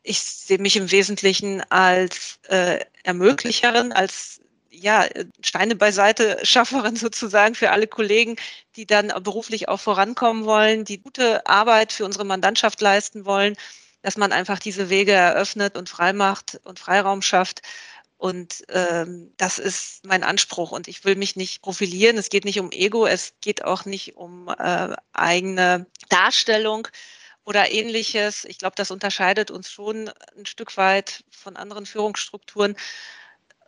ich 0.05 0.19
sehe 0.22 0.60
mich 0.60 0.77
im 0.77 0.91
Wesentlichen 0.91 1.62
als 1.72 2.39
äh, 2.48 2.79
Ermöglicherin, 3.03 3.91
als 3.91 4.39
ja, 4.79 5.08
Steine 5.41 5.75
beiseite 5.75 6.39
Schafferin 6.44 6.96
sozusagen 6.96 7.55
für 7.55 7.72
alle 7.72 7.88
Kollegen, 7.88 8.36
die 8.75 8.86
dann 8.86 9.12
beruflich 9.24 9.70
auch 9.70 9.79
vorankommen 9.79 10.46
wollen, 10.46 10.86
die 10.86 11.00
gute 11.00 11.46
Arbeit 11.46 11.94
für 11.94 12.05
unsere 12.05 12.25
Mandantschaft 12.25 12.82
leisten 12.82 13.25
wollen, 13.25 13.55
dass 14.01 14.17
man 14.17 14.32
einfach 14.32 14.60
diese 14.60 14.89
Wege 14.89 15.13
eröffnet 15.13 15.77
und 15.77 15.89
freimacht 15.89 16.60
und 16.63 16.79
Freiraum 16.79 17.22
schafft. 17.22 17.62
Und 18.17 18.63
ähm, 18.70 19.34
das 19.38 19.60
ist 19.60 20.05
mein 20.05 20.24
Anspruch. 20.24 20.72
Und 20.72 20.88
ich 20.88 21.03
will 21.03 21.15
mich 21.15 21.36
nicht 21.36 21.62
profilieren. 21.62 22.17
Es 22.17 22.29
geht 22.29 22.46
nicht 22.46 22.60
um 22.60 22.72
Ego, 22.72 23.05
es 23.05 23.34
geht 23.41 23.65
auch 23.65 23.86
nicht 23.86 24.15
um 24.15 24.48
äh, 24.48 24.96
eigene 25.13 25.86
Darstellung, 26.10 26.88
oder 27.46 27.72
ähnliches. 27.72 28.46
Ich 28.46 28.58
glaube, 28.58 28.75
das 28.75 28.91
unterscheidet 28.91 29.51
uns 29.51 29.70
schon 29.72 30.10
ein 30.38 30.46
Stück 30.46 30.75
weit 30.77 31.24
von 31.29 31.55
anderen 31.55 31.86
Führungsstrukturen. 31.86 32.75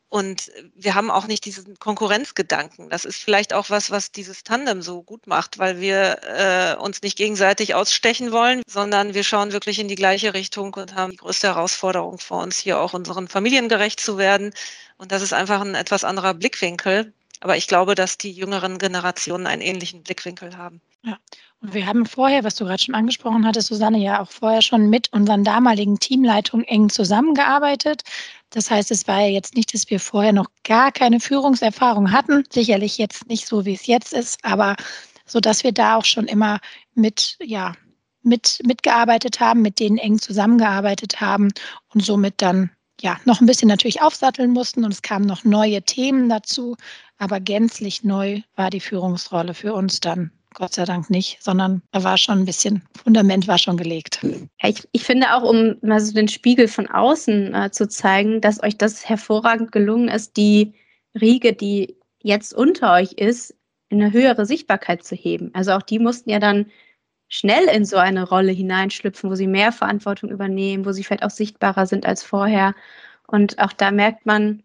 Und 0.10 0.52
wir 0.74 0.96
haben 0.96 1.12
auch 1.12 1.28
nicht 1.28 1.44
diesen 1.44 1.78
Konkurrenzgedanken. 1.80 2.90
Das 2.90 3.04
ist 3.04 3.18
vielleicht 3.18 3.54
auch 3.54 3.70
was, 3.70 3.92
was 3.92 4.12
dieses 4.12 4.44
Tandem 4.44 4.82
so 4.82 5.04
gut 5.04 5.28
macht, 5.28 5.58
weil 5.58 5.82
wir 5.82 6.20
äh, 6.24 6.82
uns 6.82 7.02
nicht 7.02 7.18
gegenseitig 7.18 7.76
ausstechen 7.76 8.32
wollen, 8.32 8.62
sondern 8.68 9.14
wir 9.14 9.26
schauen 9.26 9.52
wirklich 9.52 9.80
in 9.80 9.90
die 9.90 9.96
gleiche 9.96 10.34
Richtung 10.34 10.74
und 10.76 10.96
haben 10.96 11.12
die 11.12 11.18
größte 11.18 11.48
Herausforderung 11.48 12.20
vor 12.20 12.42
uns, 12.42 12.58
hier 12.58 12.80
auch 12.80 12.94
unseren 12.94 13.28
Familien 13.28 13.68
gerecht 13.68 14.00
zu 14.00 14.18
werden. 14.18 14.54
Und 14.98 15.12
das 15.12 15.22
ist 15.22 15.34
einfach 15.34 15.60
ein 15.60 15.76
etwas 15.76 16.06
anderer 16.06 16.34
Blickwinkel. 16.34 17.14
Aber 17.42 17.58
ich 17.58 17.68
glaube, 17.68 17.94
dass 17.94 18.18
die 18.18 18.32
jüngeren 18.32 18.80
Generationen 18.80 19.46
einen 19.46 19.62
ähnlichen 19.62 20.04
Blickwinkel 20.04 20.58
haben. 20.58 20.82
Ja. 21.04 21.18
Und 21.62 21.74
wir 21.74 21.86
haben 21.88 22.06
vorher, 22.06 22.44
was 22.44 22.56
du 22.56 22.66
gerade 22.66 22.82
schon 22.82 22.96
angesprochen 22.96 23.46
hattest, 23.46 23.68
Susanne, 23.68 23.98
ja 23.98 24.22
auch 24.22 24.30
vorher 24.30 24.62
schon 24.62 24.90
mit 24.90 25.12
unseren 25.12 25.44
damaligen 25.44 26.00
Teamleitungen 26.00 26.68
eng 26.68 26.90
zusammengearbeitet. 26.90 28.04
Das 28.50 28.72
heißt, 28.72 28.92
es 28.92 29.08
war 29.08 29.22
ja 29.22 29.28
jetzt 29.28 29.56
nicht, 29.56 29.74
dass 29.74 29.90
wir 29.90 30.00
vorher 30.00 30.34
noch 30.34 30.48
gar 30.64 30.92
keine 30.92 31.20
Führungserfahrung 31.20 32.12
hatten. 32.12 32.44
Sicherlich 32.52 32.98
jetzt 32.98 33.28
nicht 33.28 33.48
so, 33.48 33.66
wie 33.66 33.74
es 33.74 33.88
jetzt 33.88 34.14
ist, 34.14 34.44
aber 34.44 34.76
so, 35.26 35.40
dass 35.40 35.64
wir 35.64 35.74
da 35.74 35.98
auch 35.98 36.06
schon 36.06 36.28
immer 36.28 36.60
mit, 36.94 37.38
ja, 37.42 37.74
mit, 38.24 38.60
mitgearbeitet 38.66 39.40
haben, 39.40 39.62
mit 39.62 39.80
denen 39.80 39.98
eng 39.98 40.20
zusammengearbeitet 40.20 41.20
haben 41.22 41.52
und 41.94 42.04
somit 42.04 42.42
dann 42.42 42.72
ja 43.02 43.20
noch 43.26 43.42
ein 43.42 43.46
bisschen 43.46 43.68
natürlich 43.68 44.02
aufsatteln 44.02 44.52
mussten 44.52 44.84
und 44.84 44.92
es 44.92 45.02
kamen 45.02 45.26
noch 45.26 45.44
neue 45.44 45.84
Themen 45.84 46.30
dazu, 46.30 46.76
aber 47.18 47.40
gänzlich 47.40 48.04
neu 48.04 48.42
war 48.56 48.70
die 48.70 48.80
Führungsrolle 48.80 49.54
für 49.54 49.74
uns 49.74 50.00
dann 50.00 50.32
Gott 50.58 50.74
sei 50.74 50.86
Dank 50.86 51.12
nicht, 51.12 51.38
sondern 51.40 51.84
da 51.92 52.04
war 52.04 52.18
schon 52.18 52.40
ein 52.40 52.46
bisschen, 52.46 52.82
Fundament 53.04 53.48
war 53.48 53.60
schon 53.60 53.78
gelegt. 53.78 54.24
Ja, 54.24 54.70
ich, 54.70 54.88
ich 54.92 55.04
finde 55.04 55.36
auch, 55.36 55.44
um 55.44 55.76
mal 55.84 56.00
so 56.00 56.16
den 56.16 56.28
Spiegel 56.28 56.68
von 56.68 56.88
außen 56.88 57.54
äh, 57.54 57.70
zu 57.70 57.88
zeigen, 57.88 58.42
dass 58.42 58.64
euch 58.64 58.76
das 58.76 59.08
hervorragend 59.08 59.72
gelungen 59.72 60.08
ist, 60.08 60.36
die 60.36 60.74
Riege, 61.14 61.54
die 61.54 61.96
jetzt 62.24 62.56
unter 62.56 62.94
euch 62.94 63.14
ist, 63.14 63.54
in 63.90 64.02
eine 64.02 64.12
höhere 64.12 64.48
Sichtbarkeit 64.48 65.04
zu 65.04 65.16
heben. 65.16 65.52
Also 65.54 65.74
auch 65.74 65.84
die 65.84 66.00
mussten 66.00 66.32
ja 66.32 66.40
dann 66.40 66.66
schnell 67.28 67.66
in 67.66 67.86
so 67.86 67.98
eine 67.98 68.28
Rolle 68.28 68.52
hineinschlüpfen, 68.52 69.30
wo 69.30 69.36
sie 69.36 69.46
mehr 69.46 69.72
Verantwortung 69.72 70.32
übernehmen, 70.32 70.86
wo 70.86 70.92
sie 70.92 71.04
vielleicht 71.04 71.24
auch 71.24 71.30
sichtbarer 71.30 71.86
sind 71.86 72.08
als 72.08 72.24
vorher. 72.24 72.74
Und 73.28 73.60
auch 73.60 73.74
da 73.74 73.92
merkt 73.92 74.26
man, 74.26 74.64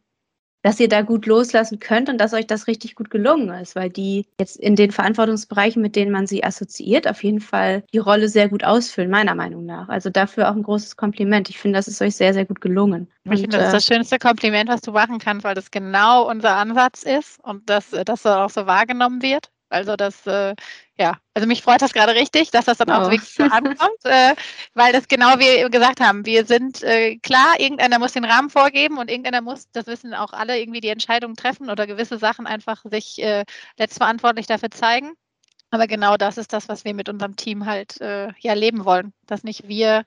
dass 0.62 0.80
ihr 0.80 0.88
da 0.88 1.02
gut 1.02 1.26
loslassen 1.26 1.78
könnt 1.80 2.08
und 2.08 2.18
dass 2.18 2.32
euch 2.32 2.46
das 2.46 2.66
richtig 2.66 2.94
gut 2.94 3.10
gelungen 3.10 3.48
ist, 3.60 3.76
weil 3.76 3.90
die 3.90 4.26
jetzt 4.40 4.56
in 4.56 4.76
den 4.76 4.90
Verantwortungsbereichen, 4.90 5.82
mit 5.82 5.96
denen 5.96 6.12
man 6.12 6.26
sie 6.26 6.44
assoziiert, 6.44 7.08
auf 7.08 7.22
jeden 7.22 7.40
Fall 7.40 7.84
die 7.92 7.98
Rolle 7.98 8.28
sehr 8.28 8.48
gut 8.48 8.64
ausfüllen, 8.64 9.10
meiner 9.10 9.34
Meinung 9.34 9.66
nach. 9.66 9.88
Also 9.88 10.10
dafür 10.10 10.50
auch 10.50 10.56
ein 10.56 10.62
großes 10.62 10.96
Kompliment. 10.96 11.50
Ich 11.50 11.58
finde, 11.58 11.78
das 11.78 11.88
ist 11.88 12.00
euch 12.00 12.16
sehr, 12.16 12.32
sehr 12.32 12.44
gut 12.44 12.60
gelungen. 12.60 13.08
Ich 13.24 13.40
finde, 13.40 13.58
das 13.58 13.66
ist 13.66 13.72
das 13.74 13.90
äh, 13.90 13.94
schönste 13.94 14.18
Kompliment, 14.18 14.68
was 14.68 14.80
du 14.80 14.92
machen 14.92 15.18
kannst, 15.18 15.44
weil 15.44 15.54
das 15.54 15.70
genau 15.70 16.28
unser 16.28 16.56
Ansatz 16.56 17.02
ist 17.02 17.38
und 17.42 17.68
dass 17.68 17.92
äh, 17.92 18.04
das 18.04 18.24
auch 18.26 18.50
so 18.50 18.66
wahrgenommen 18.66 19.22
wird. 19.22 19.50
Also 19.72 19.96
das, 19.96 20.26
äh, 20.26 20.54
ja, 20.98 21.18
also 21.34 21.48
mich 21.48 21.62
freut 21.62 21.82
das 21.82 21.92
gerade 21.92 22.14
richtig, 22.14 22.50
dass 22.50 22.66
das 22.66 22.78
dann 22.78 22.90
auch 22.90 23.06
oh. 23.06 23.10
wirklich 23.10 23.34
so 23.34 23.44
ankommt, 23.44 24.04
äh, 24.04 24.34
weil 24.74 24.92
das 24.92 25.08
genau 25.08 25.38
wie 25.38 25.60
wir 25.60 25.70
gesagt 25.70 26.00
haben, 26.00 26.26
wir 26.26 26.44
sind 26.44 26.82
äh, 26.82 27.16
klar, 27.18 27.54
irgendeiner 27.58 27.98
muss 27.98 28.12
den 28.12 28.24
Rahmen 28.24 28.50
vorgeben 28.50 28.98
und 28.98 29.10
irgendeiner 29.10 29.40
muss, 29.40 29.70
das 29.72 29.86
wissen 29.86 30.14
auch 30.14 30.32
alle, 30.32 30.60
irgendwie 30.60 30.80
die 30.80 30.88
Entscheidung 30.88 31.34
treffen 31.34 31.70
oder 31.70 31.86
gewisse 31.86 32.18
Sachen 32.18 32.46
einfach 32.46 32.82
sich 32.84 33.22
äh, 33.22 33.44
letztverantwortlich 33.78 34.46
dafür 34.46 34.70
zeigen. 34.70 35.12
Aber 35.70 35.86
genau 35.86 36.18
das 36.18 36.36
ist 36.36 36.52
das, 36.52 36.68
was 36.68 36.84
wir 36.84 36.92
mit 36.92 37.08
unserem 37.08 37.34
Team 37.34 37.64
halt 37.64 37.98
äh, 38.02 38.28
ja 38.38 38.52
leben 38.52 38.84
wollen, 38.84 39.14
dass 39.26 39.42
nicht 39.42 39.68
wir 39.68 40.04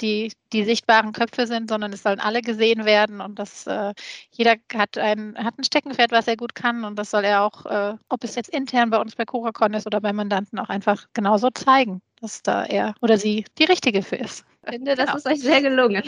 die, 0.00 0.32
die 0.52 0.64
sichtbaren 0.64 1.12
Köpfe 1.12 1.46
sind, 1.46 1.68
sondern 1.68 1.92
es 1.92 2.02
sollen 2.02 2.20
alle 2.20 2.42
gesehen 2.42 2.84
werden 2.84 3.20
und 3.20 3.38
das 3.38 3.66
äh, 3.66 3.94
jeder 4.30 4.56
hat 4.74 4.98
ein, 4.98 5.36
hat 5.36 5.58
ein 5.58 5.64
Steckenpferd, 5.64 6.12
was 6.12 6.26
er 6.26 6.36
gut 6.36 6.54
kann 6.54 6.84
und 6.84 6.98
das 6.98 7.10
soll 7.10 7.24
er 7.24 7.42
auch, 7.42 7.66
äh, 7.66 7.94
ob 8.08 8.24
es 8.24 8.34
jetzt 8.34 8.50
intern 8.50 8.90
bei 8.90 8.98
uns 8.98 9.16
bei 9.16 9.24
Coracon 9.24 9.74
ist 9.74 9.86
oder 9.86 10.00
bei 10.00 10.12
Mandanten 10.12 10.58
auch 10.58 10.68
einfach 10.68 11.06
genauso 11.14 11.50
zeigen, 11.50 12.02
dass 12.20 12.42
da 12.42 12.64
er 12.64 12.94
oder 13.00 13.18
sie 13.18 13.44
die 13.58 13.64
richtige 13.64 14.02
für 14.02 14.16
ist. 14.16 14.44
Ich 14.64 14.70
finde, 14.70 14.94
das 14.94 15.06
genau. 15.06 15.16
ist 15.18 15.26
euch 15.26 15.40
sehr 15.40 15.62
gelungen. 15.62 16.02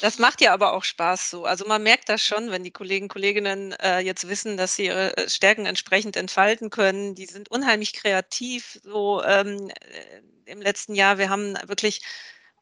Das 0.00 0.18
macht 0.18 0.40
ja 0.40 0.52
aber 0.52 0.72
auch 0.72 0.84
Spaß 0.84 1.30
so. 1.30 1.44
Also 1.44 1.66
man 1.66 1.82
merkt 1.82 2.08
das 2.08 2.22
schon, 2.22 2.50
wenn 2.50 2.64
die 2.64 2.70
Kollegen, 2.70 3.08
Kolleginnen 3.08 3.72
äh, 3.72 4.00
jetzt 4.00 4.28
wissen, 4.28 4.56
dass 4.56 4.76
sie 4.76 4.86
ihre 4.86 5.16
äh, 5.16 5.28
Stärken 5.28 5.66
entsprechend 5.66 6.16
entfalten 6.16 6.70
können. 6.70 7.14
Die 7.14 7.26
sind 7.26 7.50
unheimlich 7.50 7.92
kreativ. 7.92 8.80
So 8.82 9.22
ähm, 9.22 9.70
äh, 9.70 10.50
im 10.50 10.60
letzten 10.60 10.94
Jahr, 10.94 11.18
wir 11.18 11.30
haben 11.30 11.54
wirklich 11.66 12.00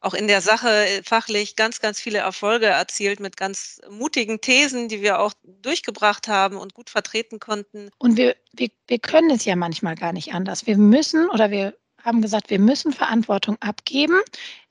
auch 0.01 0.13
in 0.15 0.27
der 0.27 0.41
Sache 0.41 0.69
äh, 0.69 1.03
fachlich 1.03 1.55
ganz, 1.55 1.79
ganz 1.79 2.01
viele 2.01 2.19
Erfolge 2.19 2.65
erzielt 2.65 3.19
mit 3.19 3.37
ganz 3.37 3.79
mutigen 3.89 4.41
Thesen, 4.41 4.89
die 4.89 5.01
wir 5.01 5.19
auch 5.19 5.33
durchgebracht 5.43 6.27
haben 6.27 6.57
und 6.57 6.73
gut 6.73 6.89
vertreten 6.89 7.39
konnten. 7.39 7.89
Und 7.99 8.17
wir, 8.17 8.35
wir, 8.51 8.69
wir 8.87 8.99
können 8.99 9.29
es 9.29 9.45
ja 9.45 9.55
manchmal 9.55 9.95
gar 9.95 10.11
nicht 10.11 10.33
anders. 10.33 10.65
Wir 10.67 10.77
müssen 10.77 11.29
oder 11.29 11.51
wir 11.51 11.77
haben 12.03 12.21
gesagt, 12.21 12.49
wir 12.49 12.59
müssen 12.59 12.91
Verantwortung 12.91 13.57
abgeben, 13.61 14.19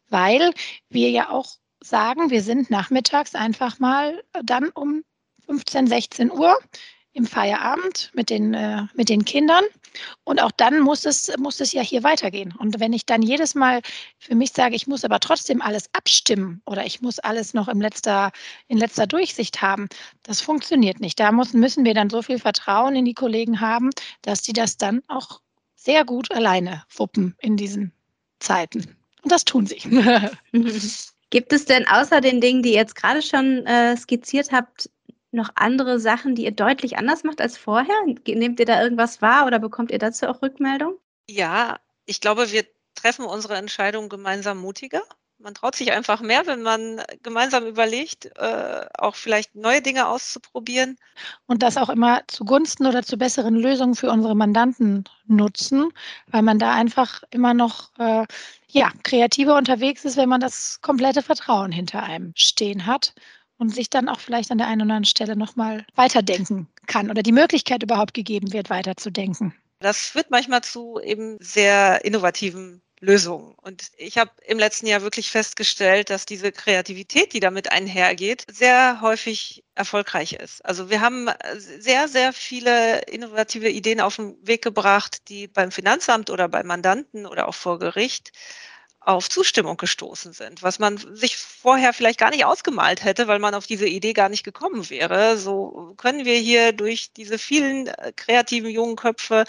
weil 0.08 0.52
wir 0.88 1.10
ja 1.10 1.30
auch 1.30 1.54
sagen, 1.82 2.30
wir 2.30 2.42
sind 2.42 2.68
nachmittags 2.70 3.34
einfach 3.34 3.78
mal 3.78 4.22
dann 4.42 4.68
um 4.70 5.04
15, 5.46 5.86
16 5.86 6.30
Uhr 6.30 6.58
im 7.12 7.26
Feierabend 7.26 8.10
mit 8.14 8.30
den, 8.30 8.54
äh, 8.54 8.86
mit 8.94 9.08
den 9.08 9.24
Kindern. 9.24 9.64
Und 10.24 10.40
auch 10.40 10.52
dann 10.52 10.80
muss 10.80 11.04
es, 11.04 11.32
muss 11.38 11.60
es 11.60 11.72
ja 11.72 11.82
hier 11.82 12.04
weitergehen. 12.04 12.54
Und 12.56 12.78
wenn 12.78 12.92
ich 12.92 13.06
dann 13.06 13.22
jedes 13.22 13.54
Mal 13.54 13.80
für 14.18 14.36
mich 14.36 14.52
sage, 14.52 14.76
ich 14.76 14.86
muss 14.86 15.04
aber 15.04 15.18
trotzdem 15.18 15.60
alles 15.60 15.92
abstimmen 15.92 16.62
oder 16.66 16.86
ich 16.86 17.00
muss 17.00 17.18
alles 17.18 17.52
noch 17.52 17.66
im 17.66 17.80
letzter, 17.80 18.30
in 18.68 18.78
letzter 18.78 19.06
Durchsicht 19.06 19.60
haben, 19.60 19.88
das 20.22 20.40
funktioniert 20.40 21.00
nicht. 21.00 21.18
Da 21.18 21.32
muss, 21.32 21.52
müssen 21.52 21.84
wir 21.84 21.94
dann 21.94 22.10
so 22.10 22.22
viel 22.22 22.38
Vertrauen 22.38 22.94
in 22.94 23.04
die 23.04 23.14
Kollegen 23.14 23.60
haben, 23.60 23.90
dass 24.22 24.42
die 24.42 24.52
das 24.52 24.76
dann 24.76 25.02
auch 25.08 25.40
sehr 25.74 26.04
gut 26.04 26.30
alleine 26.30 26.84
wuppen 26.94 27.34
in 27.40 27.56
diesen 27.56 27.92
Zeiten. 28.38 28.96
Und 29.22 29.32
das 29.32 29.44
tun 29.44 29.66
sie. 29.66 29.78
Gibt 31.30 31.52
es 31.52 31.64
denn 31.64 31.86
außer 31.86 32.20
den 32.20 32.40
Dingen, 32.40 32.62
die 32.62 32.70
ihr 32.70 32.76
jetzt 32.76 32.96
gerade 32.96 33.22
schon 33.22 33.64
äh, 33.66 33.96
skizziert 33.96 34.50
habt, 34.50 34.90
noch 35.32 35.50
andere 35.54 35.98
Sachen, 36.00 36.34
die 36.34 36.44
ihr 36.44 36.50
deutlich 36.52 36.98
anders 36.98 37.24
macht 37.24 37.40
als 37.40 37.56
vorher? 37.56 37.94
Nehmt 38.26 38.60
ihr 38.60 38.66
da 38.66 38.82
irgendwas 38.82 39.22
wahr 39.22 39.46
oder 39.46 39.58
bekommt 39.58 39.90
ihr 39.90 39.98
dazu 39.98 40.26
auch 40.26 40.42
Rückmeldung? 40.42 40.98
Ja, 41.28 41.78
ich 42.06 42.20
glaube, 42.20 42.50
wir 42.50 42.64
treffen 42.94 43.24
unsere 43.24 43.56
Entscheidung 43.56 44.08
gemeinsam 44.08 44.58
mutiger. 44.58 45.02
Man 45.42 45.54
traut 45.54 45.74
sich 45.74 45.92
einfach 45.92 46.20
mehr, 46.20 46.46
wenn 46.46 46.60
man 46.60 47.00
gemeinsam 47.22 47.66
überlegt, 47.66 48.26
äh, 48.36 48.84
auch 48.98 49.14
vielleicht 49.14 49.54
neue 49.54 49.80
Dinge 49.80 50.06
auszuprobieren. 50.06 50.98
Und 51.46 51.62
das 51.62 51.78
auch 51.78 51.88
immer 51.88 52.20
zugunsten 52.26 52.84
oder 52.84 53.02
zu 53.02 53.16
besseren 53.16 53.54
Lösungen 53.54 53.94
für 53.94 54.10
unsere 54.10 54.36
Mandanten 54.36 55.04
nutzen, 55.26 55.92
weil 56.26 56.42
man 56.42 56.58
da 56.58 56.74
einfach 56.74 57.22
immer 57.30 57.54
noch 57.54 57.90
äh, 57.98 58.26
ja, 58.68 58.90
kreativer 59.02 59.56
unterwegs 59.56 60.04
ist, 60.04 60.18
wenn 60.18 60.28
man 60.28 60.42
das 60.42 60.82
komplette 60.82 61.22
Vertrauen 61.22 61.72
hinter 61.72 62.02
einem 62.02 62.32
stehen 62.36 62.84
hat 62.84 63.14
und 63.60 63.74
sich 63.74 63.90
dann 63.90 64.08
auch 64.08 64.18
vielleicht 64.18 64.50
an 64.50 64.58
der 64.58 64.66
einen 64.66 64.80
oder 64.80 64.94
anderen 64.94 65.04
Stelle 65.04 65.36
nochmal 65.36 65.86
weiterdenken 65.94 66.66
kann 66.86 67.10
oder 67.10 67.22
die 67.22 67.32
Möglichkeit 67.32 67.82
überhaupt 67.82 68.14
gegeben 68.14 68.52
wird, 68.52 68.70
weiterzudenken. 68.70 69.54
Das 69.80 69.98
führt 70.08 70.30
manchmal 70.30 70.62
zu 70.62 70.98
eben 71.02 71.36
sehr 71.40 72.04
innovativen 72.04 72.82
Lösungen. 73.00 73.54
Und 73.62 73.90
ich 73.96 74.18
habe 74.18 74.30
im 74.46 74.58
letzten 74.58 74.86
Jahr 74.86 75.00
wirklich 75.00 75.30
festgestellt, 75.30 76.10
dass 76.10 76.26
diese 76.26 76.52
Kreativität, 76.52 77.32
die 77.32 77.40
damit 77.40 77.72
einhergeht, 77.72 78.44
sehr 78.50 79.00
häufig 79.00 79.64
erfolgreich 79.74 80.34
ist. 80.34 80.62
Also 80.66 80.90
wir 80.90 81.00
haben 81.00 81.28
sehr, 81.56 82.08
sehr 82.08 82.34
viele 82.34 83.00
innovative 83.02 83.70
Ideen 83.70 84.00
auf 84.00 84.16
den 84.16 84.36
Weg 84.46 84.62
gebracht, 84.62 85.28
die 85.28 85.48
beim 85.48 85.70
Finanzamt 85.70 86.28
oder 86.28 86.48
beim 86.48 86.66
Mandanten 86.66 87.24
oder 87.24 87.48
auch 87.48 87.54
vor 87.54 87.78
Gericht 87.78 88.32
auf 89.00 89.30
Zustimmung 89.30 89.78
gestoßen 89.78 90.32
sind, 90.34 90.62
was 90.62 90.78
man 90.78 90.98
sich 90.98 91.36
vorher 91.36 91.94
vielleicht 91.94 92.18
gar 92.18 92.30
nicht 92.30 92.44
ausgemalt 92.44 93.02
hätte, 93.02 93.28
weil 93.28 93.38
man 93.38 93.54
auf 93.54 93.66
diese 93.66 93.86
Idee 93.86 94.12
gar 94.12 94.28
nicht 94.28 94.44
gekommen 94.44 94.88
wäre. 94.90 95.38
So 95.38 95.94
können 95.96 96.26
wir 96.26 96.36
hier 96.36 96.72
durch 96.72 97.12
diese 97.12 97.38
vielen 97.38 97.86
äh, 97.86 98.12
kreativen 98.14 98.70
jungen 98.70 98.96
Köpfe 98.96 99.44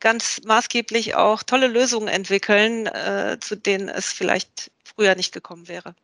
ganz 0.00 0.40
maßgeblich 0.44 1.14
auch 1.14 1.42
tolle 1.42 1.68
Lösungen 1.68 2.08
entwickeln, 2.08 2.86
äh, 2.86 3.38
zu 3.40 3.56
denen 3.56 3.88
es 3.88 4.12
vielleicht 4.12 4.70
früher 4.84 5.14
nicht 5.14 5.32
gekommen 5.32 5.66
wäre. 5.68 5.94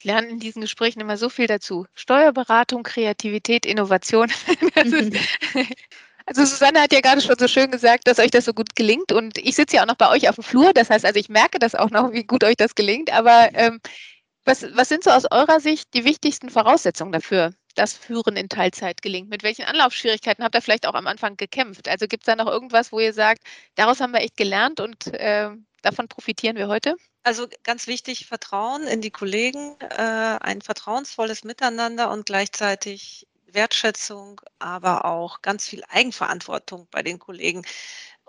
Wir 0.00 0.12
lernen 0.12 0.30
in 0.30 0.40
diesen 0.40 0.62
Gesprächen 0.62 1.00
immer 1.00 1.16
so 1.16 1.28
viel 1.28 1.46
dazu. 1.46 1.86
Steuerberatung, 1.94 2.84
Kreativität, 2.84 3.66
Innovation. 3.66 4.30
Ist, 4.76 5.16
Also 6.30 6.44
Susanne 6.44 6.80
hat 6.80 6.92
ja 6.92 7.00
gerade 7.00 7.20
schon 7.20 7.36
so 7.36 7.48
schön 7.48 7.72
gesagt, 7.72 8.06
dass 8.06 8.20
euch 8.20 8.30
das 8.30 8.44
so 8.44 8.54
gut 8.54 8.76
gelingt 8.76 9.10
und 9.10 9.36
ich 9.36 9.56
sitze 9.56 9.74
ja 9.74 9.82
auch 9.82 9.88
noch 9.88 9.96
bei 9.96 10.08
euch 10.10 10.28
auf 10.28 10.36
dem 10.36 10.44
Flur, 10.44 10.72
das 10.72 10.88
heißt 10.88 11.04
also 11.04 11.18
ich 11.18 11.28
merke 11.28 11.58
das 11.58 11.74
auch 11.74 11.90
noch, 11.90 12.12
wie 12.12 12.22
gut 12.22 12.44
euch 12.44 12.54
das 12.54 12.76
gelingt, 12.76 13.12
aber 13.12 13.48
ähm, 13.54 13.80
was, 14.44 14.64
was 14.76 14.88
sind 14.88 15.02
so 15.02 15.10
aus 15.10 15.24
eurer 15.28 15.58
Sicht 15.58 15.92
die 15.92 16.04
wichtigsten 16.04 16.48
Voraussetzungen 16.48 17.10
dafür, 17.10 17.52
dass 17.74 17.94
Führen 17.94 18.36
in 18.36 18.48
Teilzeit 18.48 19.02
gelingt? 19.02 19.28
Mit 19.28 19.42
welchen 19.42 19.64
Anlaufschwierigkeiten 19.64 20.44
habt 20.44 20.54
ihr 20.54 20.62
vielleicht 20.62 20.86
auch 20.86 20.94
am 20.94 21.08
Anfang 21.08 21.36
gekämpft? 21.36 21.88
Also 21.88 22.06
gibt 22.06 22.22
es 22.22 22.26
da 22.26 22.36
noch 22.36 22.46
irgendwas, 22.46 22.92
wo 22.92 23.00
ihr 23.00 23.12
sagt, 23.12 23.42
daraus 23.74 24.00
haben 24.00 24.12
wir 24.12 24.20
echt 24.20 24.36
gelernt 24.36 24.78
und 24.78 25.08
äh, 25.08 25.50
davon 25.82 26.06
profitieren 26.06 26.56
wir 26.56 26.68
heute? 26.68 26.94
Also 27.24 27.48
ganz 27.64 27.88
wichtig, 27.88 28.26
Vertrauen 28.26 28.86
in 28.86 29.00
die 29.00 29.10
Kollegen, 29.10 29.74
äh, 29.80 30.38
ein 30.40 30.62
vertrauensvolles 30.62 31.42
Miteinander 31.42 32.12
und 32.12 32.24
gleichzeitig 32.24 33.26
Wertschätzung, 33.54 34.40
aber 34.58 35.04
auch 35.04 35.42
ganz 35.42 35.66
viel 35.68 35.82
Eigenverantwortung 35.88 36.88
bei 36.90 37.02
den 37.02 37.18
Kollegen. 37.18 37.64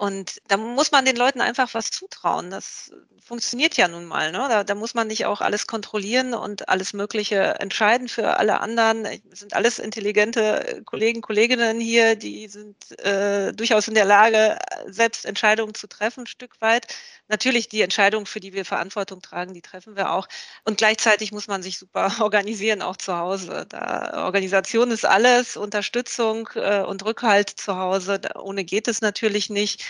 Und 0.02 0.42
da 0.48 0.58
muss 0.58 0.92
man 0.92 1.06
den 1.06 1.16
Leuten 1.16 1.42
einfach 1.42 1.76
was 1.76 1.92
zutrauen. 1.92 2.50
Das 2.50 2.92
funktioniert 3.24 3.78
ja 3.78 3.88
nun 3.88 4.06
mal. 4.06 4.32
Ne? 4.32 4.40
Da, 4.50 4.64
da, 4.64 4.74
muss 4.74 4.96
man 4.96 5.06
nicht 5.06 5.28
auch 5.28 5.42
alles 5.42 5.68
kontrollieren 5.68 6.34
und 6.34 6.70
alles 6.70 6.94
Mögliche 6.94 7.36
entscheiden 7.60 8.08
für 8.08 8.38
alle 8.38 8.62
anderen. 8.62 9.06
Es 9.06 9.42
sind 9.42 9.54
alles 9.54 9.78
intelligente 9.78 10.82
Kollegen, 10.86 11.22
Kolleginnen 11.22 11.80
hier, 11.80 12.16
die 12.16 12.48
sind 12.48 13.00
äh, 13.02 13.54
durchaus 13.54 13.88
in 13.88 13.94
der 13.94 14.06
Lage, 14.06 14.58
selbst 14.88 15.24
Entscheidungen 15.24 15.76
zu 15.76 15.86
treffen, 15.86 16.22
ein 16.22 16.28
Stück 16.28 16.60
weit. 16.62 16.88
Natürlich 17.32 17.70
die 17.70 17.82
Entscheidungen, 17.82 18.26
für 18.26 18.42
die 18.42 18.52
wir 18.52 18.66
Verantwortung 18.66 19.22
tragen, 19.22 19.54
die 19.54 19.62
treffen 19.62 19.96
wir 19.96 20.12
auch. 20.12 20.28
Und 20.66 20.78
gleichzeitig 20.78 21.32
muss 21.32 21.48
man 21.48 21.64
sich 21.64 21.78
super 21.78 22.14
organisieren, 22.20 22.82
auch 22.82 22.98
zu 22.98 23.18
Hause. 23.18 23.66
Da 23.70 24.26
Organisation 24.26 24.92
ist 24.92 25.06
alles, 25.06 25.56
Unterstützung 25.56 26.50
äh, 26.56 26.82
und 26.82 27.06
Rückhalt 27.06 27.50
zu 27.50 27.78
Hause. 27.78 28.20
Da, 28.20 28.38
ohne 28.42 28.66
geht 28.66 28.90
es 28.90 29.00
natürlich 29.00 29.50
nicht. 29.50 29.86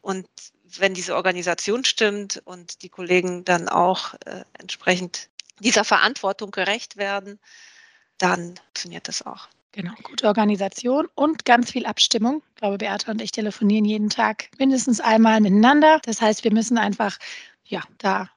Und 0.00 0.26
wenn 0.76 0.92
diese 0.92 1.14
Organisation 1.14 1.84
stimmt 1.84 2.42
und 2.46 2.82
die 2.82 2.88
Kollegen 2.88 3.44
dann 3.44 3.68
auch 3.68 4.14
äh, 4.26 4.42
entsprechend 4.58 5.28
dieser 5.60 5.84
Verantwortung 5.84 6.50
gerecht 6.50 6.96
werden, 6.96 7.38
dann 8.18 8.56
funktioniert 8.56 9.06
das 9.06 9.24
auch. 9.24 9.46
Genau, 9.72 9.92
gute 10.02 10.26
Organisation 10.26 11.08
und 11.14 11.46
ganz 11.46 11.70
viel 11.70 11.86
Abstimmung. 11.86 12.42
Ich 12.50 12.56
glaube, 12.56 12.78
Beate 12.78 13.10
und 13.10 13.22
ich 13.22 13.32
telefonieren 13.32 13.86
jeden 13.86 14.10
Tag 14.10 14.50
mindestens 14.58 15.00
einmal 15.00 15.40
miteinander. 15.40 15.98
Das 16.04 16.20
heißt, 16.20 16.44
wir 16.44 16.52
müssen 16.52 16.76
einfach 16.76 17.18
ja, 17.64 17.82
da 17.98 18.28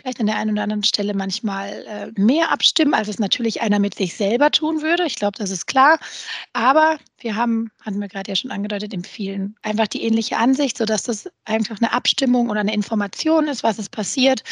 vielleicht 0.00 0.18
an 0.18 0.26
der 0.26 0.36
einen 0.36 0.52
oder 0.52 0.62
anderen 0.62 0.84
Stelle 0.84 1.12
manchmal 1.12 1.84
äh, 1.86 2.20
mehr 2.20 2.50
abstimmen, 2.50 2.94
als 2.94 3.08
es 3.08 3.18
natürlich 3.18 3.60
einer 3.60 3.78
mit 3.78 3.94
sich 3.94 4.16
selber 4.16 4.50
tun 4.50 4.80
würde. 4.80 5.04
Ich 5.04 5.16
glaube, 5.16 5.36
das 5.36 5.50
ist 5.50 5.66
klar. 5.66 5.98
Aber 6.54 6.98
wir 7.18 7.36
haben, 7.36 7.70
hatten 7.82 8.00
wir 8.00 8.08
gerade 8.08 8.30
ja 8.30 8.36
schon 8.36 8.50
angedeutet, 8.50 8.94
im 8.94 9.04
vielen 9.04 9.56
einfach 9.62 9.88
die 9.88 10.02
ähnliche 10.04 10.38
Ansicht, 10.38 10.78
sodass 10.78 11.02
das 11.02 11.28
einfach 11.44 11.76
eine 11.80 11.92
Abstimmung 11.92 12.48
oder 12.48 12.60
eine 12.60 12.72
Information 12.72 13.48
ist, 13.48 13.62
was 13.62 13.78
ist 13.78 13.90
passiert, 13.90 14.42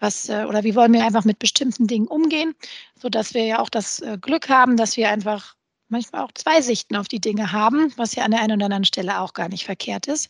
was 0.00 0.28
äh, 0.28 0.44
oder 0.48 0.64
wie 0.64 0.74
wollen 0.74 0.92
wir 0.92 1.04
einfach 1.04 1.24
mit 1.24 1.38
bestimmten 1.38 1.86
Dingen 1.86 2.08
umgehen, 2.08 2.54
sodass 3.00 3.32
wir 3.32 3.44
ja 3.44 3.58
auch 3.60 3.70
das 3.70 4.00
äh, 4.00 4.18
Glück 4.20 4.48
haben, 4.48 4.76
dass 4.76 4.96
wir 4.96 5.08
einfach 5.08 5.54
manchmal 5.94 6.22
auch 6.22 6.32
zwei 6.34 6.60
Sichten 6.60 6.96
auf 6.96 7.08
die 7.08 7.20
Dinge 7.20 7.52
haben, 7.52 7.92
was 7.96 8.14
ja 8.14 8.24
an 8.24 8.32
der 8.32 8.40
einen 8.40 8.56
oder 8.56 8.66
anderen 8.66 8.84
Stelle 8.84 9.20
auch 9.20 9.32
gar 9.32 9.48
nicht 9.48 9.64
verkehrt 9.64 10.06
ist. 10.06 10.28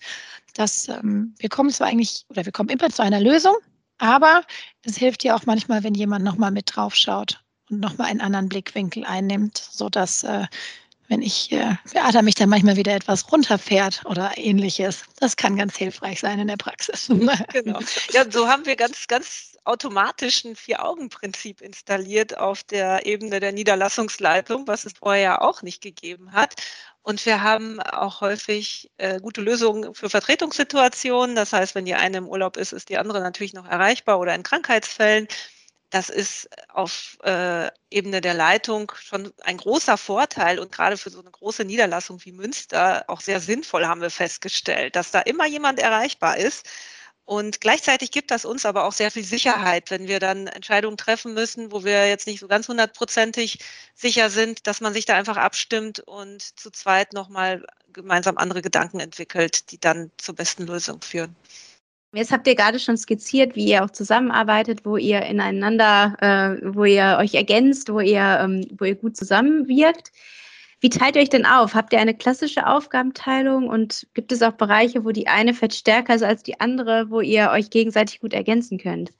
Dass 0.54 0.88
ähm, 0.88 1.34
wir 1.38 1.48
kommen 1.48 1.70
zwar 1.70 1.88
eigentlich 1.88 2.24
oder 2.28 2.44
wir 2.44 2.52
kommen 2.52 2.68
immer 2.68 2.90
zu 2.90 3.02
einer 3.02 3.20
Lösung, 3.20 3.56
aber 3.98 4.42
es 4.84 4.96
hilft 4.96 5.24
ja 5.24 5.34
auch 5.34 5.46
manchmal, 5.46 5.82
wenn 5.82 5.94
jemand 5.94 6.24
nochmal 6.24 6.50
mit 6.50 6.74
drauf 6.74 6.94
schaut 6.94 7.42
und 7.70 7.80
nochmal 7.80 8.08
einen 8.08 8.20
anderen 8.20 8.48
Blickwinkel 8.48 9.04
einnimmt, 9.04 9.58
sodass 9.58 10.22
äh, 10.22 10.46
wenn 11.08 11.22
ich 11.22 11.52
äh, 11.52 11.76
Beata 11.92 12.22
mich 12.22 12.34
dann 12.34 12.48
manchmal 12.48 12.76
wieder 12.76 12.94
etwas 12.94 13.30
runterfährt 13.30 14.02
oder 14.06 14.32
ähnliches. 14.36 15.04
Das 15.20 15.36
kann 15.36 15.56
ganz 15.56 15.76
hilfreich 15.76 16.20
sein 16.20 16.38
in 16.38 16.48
der 16.48 16.56
Praxis. 16.56 17.08
genau. 17.52 17.80
Ja, 18.12 18.30
so 18.30 18.48
haben 18.48 18.64
wir 18.66 18.76
ganz, 18.76 19.06
ganz 19.06 19.53
automatisch 19.64 20.44
ein 20.44 20.56
Vier-Augen-Prinzip 20.56 21.60
installiert 21.60 22.38
auf 22.38 22.62
der 22.62 23.06
Ebene 23.06 23.40
der 23.40 23.52
Niederlassungsleitung, 23.52 24.66
was 24.66 24.84
es 24.84 24.92
vorher 24.98 25.42
auch 25.42 25.62
nicht 25.62 25.82
gegeben 25.82 26.32
hat. 26.32 26.54
Und 27.02 27.24
wir 27.26 27.42
haben 27.42 27.80
auch 27.80 28.20
häufig 28.22 28.90
äh, 28.96 29.20
gute 29.20 29.42
Lösungen 29.42 29.94
für 29.94 30.08
Vertretungssituationen. 30.08 31.36
Das 31.36 31.52
heißt, 31.52 31.74
wenn 31.74 31.84
die 31.84 31.94
eine 31.94 32.18
im 32.18 32.28
Urlaub 32.28 32.56
ist, 32.56 32.72
ist 32.72 32.88
die 32.88 32.96
andere 32.98 33.20
natürlich 33.20 33.52
noch 33.52 33.66
erreichbar 33.66 34.18
oder 34.18 34.34
in 34.34 34.42
Krankheitsfällen. 34.42 35.28
Das 35.90 36.08
ist 36.08 36.48
auf 36.70 37.18
äh, 37.22 37.68
Ebene 37.90 38.20
der 38.20 38.34
Leitung 38.34 38.90
schon 39.00 39.32
ein 39.42 39.58
großer 39.58 39.96
Vorteil 39.96 40.58
und 40.58 40.72
gerade 40.72 40.96
für 40.96 41.10
so 41.10 41.20
eine 41.20 41.30
große 41.30 41.64
Niederlassung 41.64 42.24
wie 42.24 42.32
Münster 42.32 43.04
auch 43.06 43.20
sehr 43.20 43.38
sinnvoll, 43.38 43.86
haben 43.86 44.00
wir 44.00 44.10
festgestellt, 44.10 44.96
dass 44.96 45.12
da 45.12 45.20
immer 45.20 45.46
jemand 45.46 45.78
erreichbar 45.78 46.36
ist. 46.36 46.66
Und 47.26 47.62
gleichzeitig 47.62 48.10
gibt 48.10 48.30
das 48.30 48.44
uns 48.44 48.66
aber 48.66 48.84
auch 48.84 48.92
sehr 48.92 49.10
viel 49.10 49.24
Sicherheit, 49.24 49.90
wenn 49.90 50.08
wir 50.08 50.20
dann 50.20 50.46
Entscheidungen 50.46 50.98
treffen 50.98 51.32
müssen, 51.32 51.72
wo 51.72 51.82
wir 51.82 52.06
jetzt 52.06 52.26
nicht 52.26 52.40
so 52.40 52.48
ganz 52.48 52.68
hundertprozentig 52.68 53.60
sicher 53.94 54.28
sind, 54.28 54.66
dass 54.66 54.82
man 54.82 54.92
sich 54.92 55.06
da 55.06 55.14
einfach 55.14 55.38
abstimmt 55.38 56.00
und 56.00 56.42
zu 56.42 56.70
zweit 56.70 57.14
nochmal 57.14 57.64
gemeinsam 57.94 58.36
andere 58.36 58.60
Gedanken 58.60 59.00
entwickelt, 59.00 59.70
die 59.70 59.80
dann 59.80 60.10
zur 60.18 60.34
besten 60.34 60.66
Lösung 60.66 61.00
führen. 61.00 61.34
Jetzt 62.12 62.30
habt 62.30 62.46
ihr 62.46 62.54
gerade 62.54 62.78
schon 62.78 62.96
skizziert, 62.96 63.56
wie 63.56 63.64
ihr 63.66 63.84
auch 63.84 63.90
zusammenarbeitet, 63.90 64.84
wo 64.84 64.96
ihr 64.96 65.22
ineinander, 65.22 66.16
äh, 66.20 66.74
wo 66.74 66.84
ihr 66.84 67.16
euch 67.18 67.34
ergänzt, 67.34 67.90
wo 67.90 68.00
ihr, 68.00 68.38
ähm, 68.40 68.66
wo 68.78 68.84
ihr 68.84 68.94
gut 68.94 69.16
zusammenwirkt. 69.16 70.12
Wie 70.84 70.90
teilt 70.90 71.16
ihr 71.16 71.22
euch 71.22 71.30
denn 71.30 71.46
auf? 71.46 71.72
Habt 71.72 71.94
ihr 71.94 71.98
eine 71.98 72.12
klassische 72.12 72.66
Aufgabenteilung 72.66 73.70
und 73.70 74.06
gibt 74.12 74.30
es 74.32 74.42
auch 74.42 74.52
Bereiche, 74.52 75.02
wo 75.06 75.12
die 75.12 75.28
eine 75.28 75.54
vielleicht 75.54 75.76
stärker 75.76 76.14
ist 76.14 76.22
als 76.22 76.42
die 76.42 76.60
andere, 76.60 77.08
wo 77.08 77.22
ihr 77.22 77.48
euch 77.52 77.70
gegenseitig 77.70 78.20
gut 78.20 78.34
ergänzen 78.34 78.76
könnt? 78.76 79.10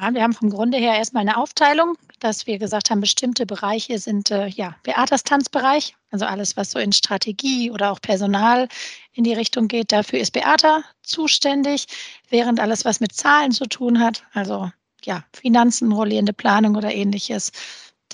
Ja, 0.00 0.14
wir 0.14 0.22
haben 0.22 0.34
vom 0.34 0.50
Grunde 0.50 0.78
her 0.78 0.94
erstmal 0.94 1.22
eine 1.22 1.36
Aufteilung, 1.36 1.96
dass 2.20 2.46
wir 2.46 2.60
gesagt 2.60 2.90
haben, 2.90 3.00
bestimmte 3.00 3.44
Bereiche 3.44 3.98
sind 3.98 4.30
äh, 4.30 4.46
ja 4.46 4.76
Beatas 4.84 5.24
Tanzbereich, 5.24 5.96
also 6.12 6.26
alles, 6.26 6.56
was 6.56 6.70
so 6.70 6.78
in 6.78 6.92
Strategie 6.92 7.72
oder 7.72 7.90
auch 7.90 8.00
Personal 8.00 8.68
in 9.14 9.24
die 9.24 9.34
Richtung 9.34 9.66
geht, 9.66 9.90
dafür 9.90 10.20
ist 10.20 10.32
Beata 10.32 10.84
zuständig, 11.02 11.86
während 12.30 12.60
alles, 12.60 12.84
was 12.84 13.00
mit 13.00 13.10
Zahlen 13.16 13.50
zu 13.50 13.66
tun 13.66 13.98
hat, 13.98 14.22
also 14.32 14.70
ja, 15.04 15.24
Finanzen, 15.32 15.90
rollierende 15.90 16.32
Planung 16.32 16.76
oder 16.76 16.94
ähnliches, 16.94 17.50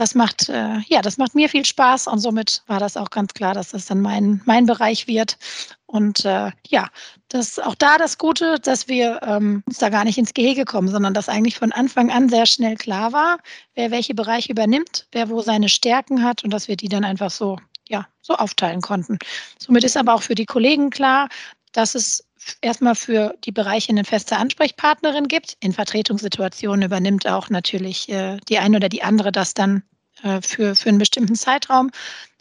das 0.01 0.15
macht, 0.15 0.49
äh, 0.49 0.79
ja, 0.87 1.03
das 1.03 1.19
macht 1.19 1.35
mir 1.35 1.51
viel 1.51 1.67
Spaß 1.67 2.07
und 2.07 2.21
somit 2.21 2.63
war 2.67 2.81
das 2.81 2.97
auch 2.97 3.11
ganz 3.11 3.35
klar, 3.35 3.53
dass 3.53 3.73
das 3.73 3.85
dann 3.85 4.01
mein, 4.01 4.41
mein 4.47 4.65
Bereich 4.65 5.07
wird. 5.07 5.37
Und 5.85 6.25
äh, 6.25 6.53
ja, 6.69 6.89
das 7.29 7.59
auch 7.59 7.75
da 7.75 7.99
das 7.99 8.17
Gute, 8.17 8.59
dass 8.61 8.89
wir 8.89 9.21
ähm, 9.23 9.63
uns 9.67 9.77
da 9.77 9.91
gar 9.91 10.05
nicht 10.05 10.17
ins 10.17 10.33
Gehege 10.33 10.65
kommen, 10.65 10.89
sondern 10.89 11.13
dass 11.13 11.29
eigentlich 11.29 11.59
von 11.59 11.71
Anfang 11.71 12.11
an 12.11 12.31
sehr 12.31 12.47
schnell 12.47 12.77
klar 12.77 13.13
war, 13.13 13.41
wer 13.75 13.91
welche 13.91 14.15
Bereiche 14.15 14.53
übernimmt, 14.53 15.07
wer 15.13 15.29
wo 15.29 15.43
seine 15.43 15.69
Stärken 15.69 16.25
hat 16.25 16.45
und 16.45 16.51
dass 16.51 16.67
wir 16.67 16.77
die 16.77 16.89
dann 16.89 17.05
einfach 17.05 17.31
so, 17.31 17.59
ja, 17.87 18.07
so 18.23 18.37
aufteilen 18.37 18.81
konnten. 18.81 19.19
Somit 19.59 19.85
ist 19.85 19.99
aber 19.99 20.15
auch 20.15 20.23
für 20.23 20.35
die 20.35 20.47
Kollegen 20.47 20.89
klar, 20.89 21.29
dass 21.73 21.95
es 21.95 22.25
erstmal 22.63 22.95
für 22.95 23.35
die 23.45 23.53
Bereiche 23.53 23.91
eine 23.91 24.05
feste 24.05 24.39
Ansprechpartnerin 24.39 25.29
gibt. 25.29 25.59
In 25.61 25.75
Vertretungssituationen 25.75 26.87
übernimmt 26.87 27.29
auch 27.29 27.51
natürlich 27.51 28.09
äh, 28.09 28.39
die 28.49 28.59
eine 28.59 28.79
oder 28.79 28.89
die 28.89 29.03
andere 29.03 29.31
das 29.31 29.53
dann 29.53 29.83
äh, 30.23 30.41
für, 30.43 30.75
für 30.75 30.89
einen 30.89 30.99
bestimmten 30.99 31.35
Zeitraum. 31.35 31.91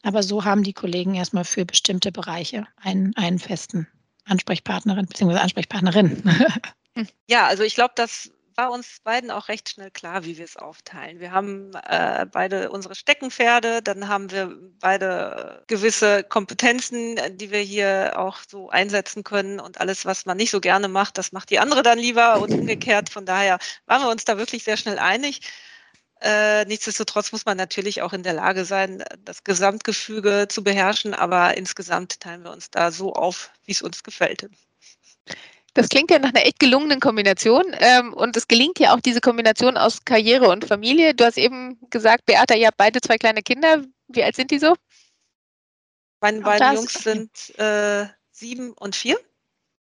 Aber 0.03 0.23
so 0.23 0.45
haben 0.45 0.63
die 0.63 0.73
Kollegen 0.73 1.15
erstmal 1.15 1.45
für 1.45 1.65
bestimmte 1.65 2.11
Bereiche 2.11 2.67
einen, 2.77 3.15
einen 3.15 3.39
festen 3.39 3.87
Ansprechpartnerin 4.25 5.07
bzw. 5.07 5.37
Ansprechpartnerin. 5.37 6.23
Ja, 7.29 7.47
also 7.47 7.63
ich 7.63 7.75
glaube, 7.75 7.93
das 7.95 8.29
war 8.59 8.71
uns 8.71 8.99
beiden 9.05 9.31
auch 9.31 9.47
recht 9.47 9.69
schnell 9.69 9.89
klar, 9.89 10.25
wie 10.25 10.37
wir 10.37 10.43
es 10.43 10.57
aufteilen. 10.57 11.21
Wir 11.21 11.31
haben 11.31 11.71
äh, 11.87 12.25
beide 12.29 12.71
unsere 12.71 12.93
Steckenpferde, 12.93 13.81
dann 13.81 14.09
haben 14.09 14.31
wir 14.31 14.53
beide 14.81 15.63
gewisse 15.67 16.25
Kompetenzen, 16.25 17.17
die 17.37 17.51
wir 17.51 17.61
hier 17.61 18.15
auch 18.17 18.39
so 18.45 18.69
einsetzen 18.69 19.23
können 19.23 19.61
und 19.61 19.79
alles, 19.79 20.05
was 20.05 20.25
man 20.25 20.35
nicht 20.35 20.51
so 20.51 20.59
gerne 20.59 20.89
macht, 20.89 21.17
das 21.17 21.31
macht 21.31 21.51
die 21.51 21.59
andere 21.59 21.83
dann 21.83 21.99
lieber 21.99 22.41
und 22.41 22.51
umgekehrt. 22.51 23.09
Von 23.09 23.25
daher 23.25 23.59
waren 23.85 24.01
wir 24.01 24.09
uns 24.09 24.25
da 24.25 24.37
wirklich 24.37 24.65
sehr 24.65 24.75
schnell 24.75 24.99
einig. 24.99 25.39
Äh, 26.21 26.65
nichtsdestotrotz 26.65 27.31
muss 27.31 27.45
man 27.45 27.55
natürlich 27.55 28.01
auch 28.01 28.11
in 28.11 28.23
der 28.23 28.33
Lage 28.33 28.65
sein, 28.65 29.03
das 29.23 29.43
Gesamtgefüge 29.43 30.47
zu 30.49 30.63
beherrschen, 30.63 31.13
aber 31.13 31.55
insgesamt 31.55 32.19
teilen 32.19 32.43
wir 32.43 32.51
uns 32.51 32.69
da 32.69 32.91
so 32.91 33.13
auf, 33.13 33.51
wie 33.65 33.71
es 33.71 33.81
uns 33.81 34.03
gefällt. 34.03 34.49
Das 35.73 35.87
klingt 35.87 36.11
ja 36.11 36.19
nach 36.19 36.29
einer 36.29 36.45
echt 36.45 36.59
gelungenen 36.59 36.99
Kombination. 36.99 37.63
Ähm, 37.79 38.13
und 38.13 38.35
es 38.35 38.47
gelingt 38.47 38.79
ja 38.79 38.93
auch 38.93 38.99
diese 38.99 39.21
Kombination 39.21 39.77
aus 39.77 40.03
Karriere 40.03 40.49
und 40.49 40.65
Familie. 40.65 41.13
Du 41.13 41.23
hast 41.23 41.37
eben 41.37 41.79
gesagt, 41.89 42.25
Beata, 42.25 42.55
ihr 42.55 42.67
habt 42.67 42.77
beide 42.77 42.99
zwei 42.99 43.17
kleine 43.17 43.41
Kinder. 43.41 43.83
Wie 44.07 44.23
alt 44.23 44.35
sind 44.35 44.51
die 44.51 44.59
so? 44.59 44.75
Meine 46.21 46.41
beiden 46.41 46.75
Jungs 46.75 46.93
sind 46.93 47.57
äh, 47.57 48.07
sieben 48.31 48.73
und 48.73 48.95
vier. 48.95 49.17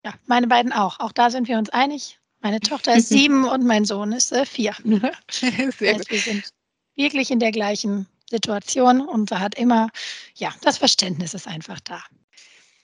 Ja, 0.04 0.14
meine 0.26 0.46
beiden 0.46 0.72
auch. 0.72 1.00
Auch 1.00 1.12
da 1.12 1.30
sind 1.30 1.48
wir 1.48 1.58
uns 1.58 1.70
einig. 1.70 2.20
Meine 2.42 2.60
Tochter 2.60 2.96
ist 2.96 3.08
sieben 3.08 3.44
und 3.48 3.64
mein 3.64 3.84
Sohn 3.84 4.12
ist 4.12 4.32
äh, 4.32 4.44
vier. 4.44 4.74
Sehr 5.30 5.94
gut. 5.94 6.10
Wir 6.10 6.18
sind 6.18 6.50
wirklich 6.96 7.30
in 7.30 7.38
der 7.38 7.52
gleichen 7.52 8.06
Situation 8.30 9.00
und 9.00 9.30
da 9.30 9.40
hat 9.40 9.54
immer, 9.54 9.88
ja, 10.34 10.52
das 10.62 10.78
Verständnis 10.78 11.34
ist 11.34 11.46
einfach 11.46 11.80
da. 11.80 12.02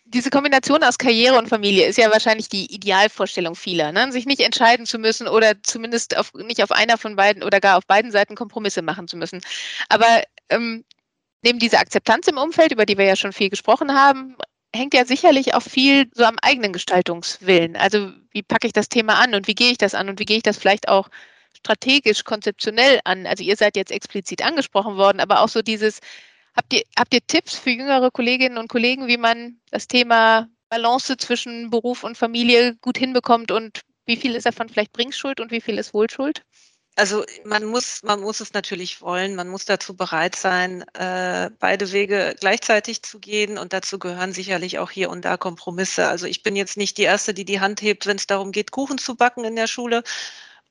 Diese 0.04 0.30
Kombination 0.30 0.82
aus 0.82 0.96
Karriere 0.96 1.36
und 1.36 1.48
Familie 1.48 1.86
ist 1.86 1.98
ja 1.98 2.10
wahrscheinlich 2.10 2.48
die 2.48 2.72
Idealvorstellung 2.72 3.54
vieler, 3.54 3.92
ne? 3.92 4.10
sich 4.10 4.24
nicht 4.24 4.40
entscheiden 4.40 4.86
zu 4.86 4.98
müssen 4.98 5.28
oder 5.28 5.62
zumindest 5.62 6.16
auf, 6.16 6.32
nicht 6.32 6.62
auf 6.62 6.72
einer 6.72 6.96
von 6.96 7.14
beiden 7.14 7.42
oder 7.42 7.60
gar 7.60 7.76
auf 7.76 7.86
beiden 7.86 8.10
Seiten 8.10 8.34
Kompromisse 8.34 8.80
machen 8.80 9.06
zu 9.06 9.18
müssen. 9.18 9.42
Aber 9.90 10.22
ähm, 10.48 10.84
neben 11.42 11.58
dieser 11.58 11.80
Akzeptanz 11.80 12.26
im 12.26 12.38
Umfeld, 12.38 12.72
über 12.72 12.86
die 12.86 12.96
wir 12.96 13.04
ja 13.04 13.16
schon 13.16 13.34
viel 13.34 13.50
gesprochen 13.50 13.92
haben, 13.92 14.36
hängt 14.74 14.94
ja 14.94 15.04
sicherlich 15.04 15.54
auch 15.54 15.62
viel 15.62 16.08
so 16.14 16.24
am 16.24 16.36
eigenen 16.42 16.72
Gestaltungswillen. 16.72 17.76
Also 17.76 18.12
wie 18.32 18.42
packe 18.42 18.66
ich 18.66 18.72
das 18.72 18.88
Thema 18.88 19.14
an 19.18 19.34
und 19.34 19.46
wie 19.48 19.54
gehe 19.54 19.70
ich 19.72 19.78
das 19.78 19.94
an 19.94 20.08
und 20.08 20.20
wie 20.20 20.24
gehe 20.24 20.38
ich 20.38 20.42
das 20.42 20.58
vielleicht 20.58 20.88
auch 20.88 21.08
strategisch, 21.56 22.24
konzeptionell 22.24 23.00
an? 23.04 23.26
Also 23.26 23.44
ihr 23.44 23.56
seid 23.56 23.76
jetzt 23.76 23.90
explizit 23.92 24.42
angesprochen 24.44 24.96
worden, 24.96 25.20
aber 25.20 25.40
auch 25.42 25.48
so 25.48 25.62
dieses, 25.62 26.00
Habt 26.58 26.72
ihr, 26.72 26.82
habt 26.98 27.14
ihr 27.14 27.24
Tipps 27.24 27.56
für 27.56 27.70
jüngere 27.70 28.10
Kolleginnen 28.10 28.58
und 28.58 28.66
Kollegen, 28.68 29.06
wie 29.06 29.16
man 29.16 29.60
das 29.70 29.86
Thema 29.86 30.48
Balance 30.70 31.16
zwischen 31.16 31.70
Beruf 31.70 32.02
und 32.02 32.18
Familie 32.18 32.74
gut 32.80 32.98
hinbekommt 32.98 33.52
und 33.52 33.82
wie 34.06 34.16
viel 34.16 34.34
ist 34.34 34.44
davon 34.44 34.68
vielleicht 34.68 34.92
Bringschuld 34.92 35.38
und 35.38 35.52
wie 35.52 35.60
viel 35.60 35.78
ist 35.78 35.94
Wohlschuld? 35.94 36.42
Also 36.98 37.24
man 37.44 37.64
muss, 37.64 38.02
man 38.02 38.20
muss 38.20 38.40
es 38.40 38.52
natürlich 38.54 39.00
wollen, 39.00 39.36
man 39.36 39.48
muss 39.48 39.64
dazu 39.64 39.94
bereit 39.94 40.34
sein, 40.34 40.82
äh, 40.94 41.48
beide 41.60 41.92
Wege 41.92 42.34
gleichzeitig 42.40 43.04
zu 43.04 43.20
gehen 43.20 43.56
und 43.56 43.72
dazu 43.72 44.00
gehören 44.00 44.32
sicherlich 44.32 44.80
auch 44.80 44.90
hier 44.90 45.08
und 45.08 45.24
da 45.24 45.36
Kompromisse. 45.36 46.08
Also 46.08 46.26
ich 46.26 46.42
bin 46.42 46.56
jetzt 46.56 46.76
nicht 46.76 46.98
die 46.98 47.04
Erste, 47.04 47.34
die 47.34 47.44
die 47.44 47.60
Hand 47.60 47.82
hebt, 47.82 48.06
wenn 48.06 48.16
es 48.16 48.26
darum 48.26 48.50
geht, 48.50 48.72
Kuchen 48.72 48.98
zu 48.98 49.14
backen 49.14 49.44
in 49.44 49.54
der 49.54 49.68
Schule. 49.68 50.02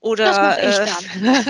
Oder 0.01 0.25
das 0.25 0.37
mache 0.37 0.69
ich 0.69 0.75
dann. 0.75 1.45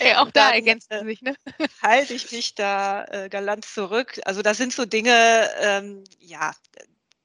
ja, 0.08 0.22
auch 0.22 0.32
da 0.32 0.50
ergänzt 0.50 0.90
äh, 0.90 1.04
sich, 1.04 1.22
ne? 1.22 1.36
Halte 1.80 2.12
ich 2.12 2.32
mich 2.32 2.56
da 2.56 3.04
äh, 3.04 3.28
galant 3.28 3.64
zurück. 3.64 4.20
Also 4.24 4.42
das 4.42 4.56
sind 4.56 4.72
so 4.72 4.84
Dinge, 4.84 5.48
ähm, 5.60 6.02
ja, 6.18 6.52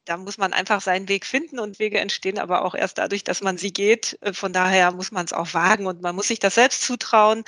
da 0.10 0.18
muss 0.18 0.40
man 0.40 0.54
einfach 0.54 0.82
seinen 0.82 1.08
Weg 1.08 1.24
finden 1.26 1.60
und 1.60 1.78
Wege 1.78 2.00
entstehen 2.00 2.40
aber 2.40 2.66
auch 2.66 2.74
erst 2.74 2.98
dadurch, 2.98 3.24
dass 3.24 3.42
man 3.42 3.60
sie 3.60 3.72
geht. 3.72 4.18
Äh, 4.22 4.34
von 4.34 4.52
daher 4.54 4.92
muss 4.92 5.12
man 5.12 5.26
es 5.26 5.34
auch 5.34 5.54
wagen 5.54 5.86
und 5.86 6.02
man 6.02 6.16
muss 6.16 6.28
sich 6.28 6.40
das 6.40 6.56
selbst 6.56 6.82
zutrauen. 6.82 7.44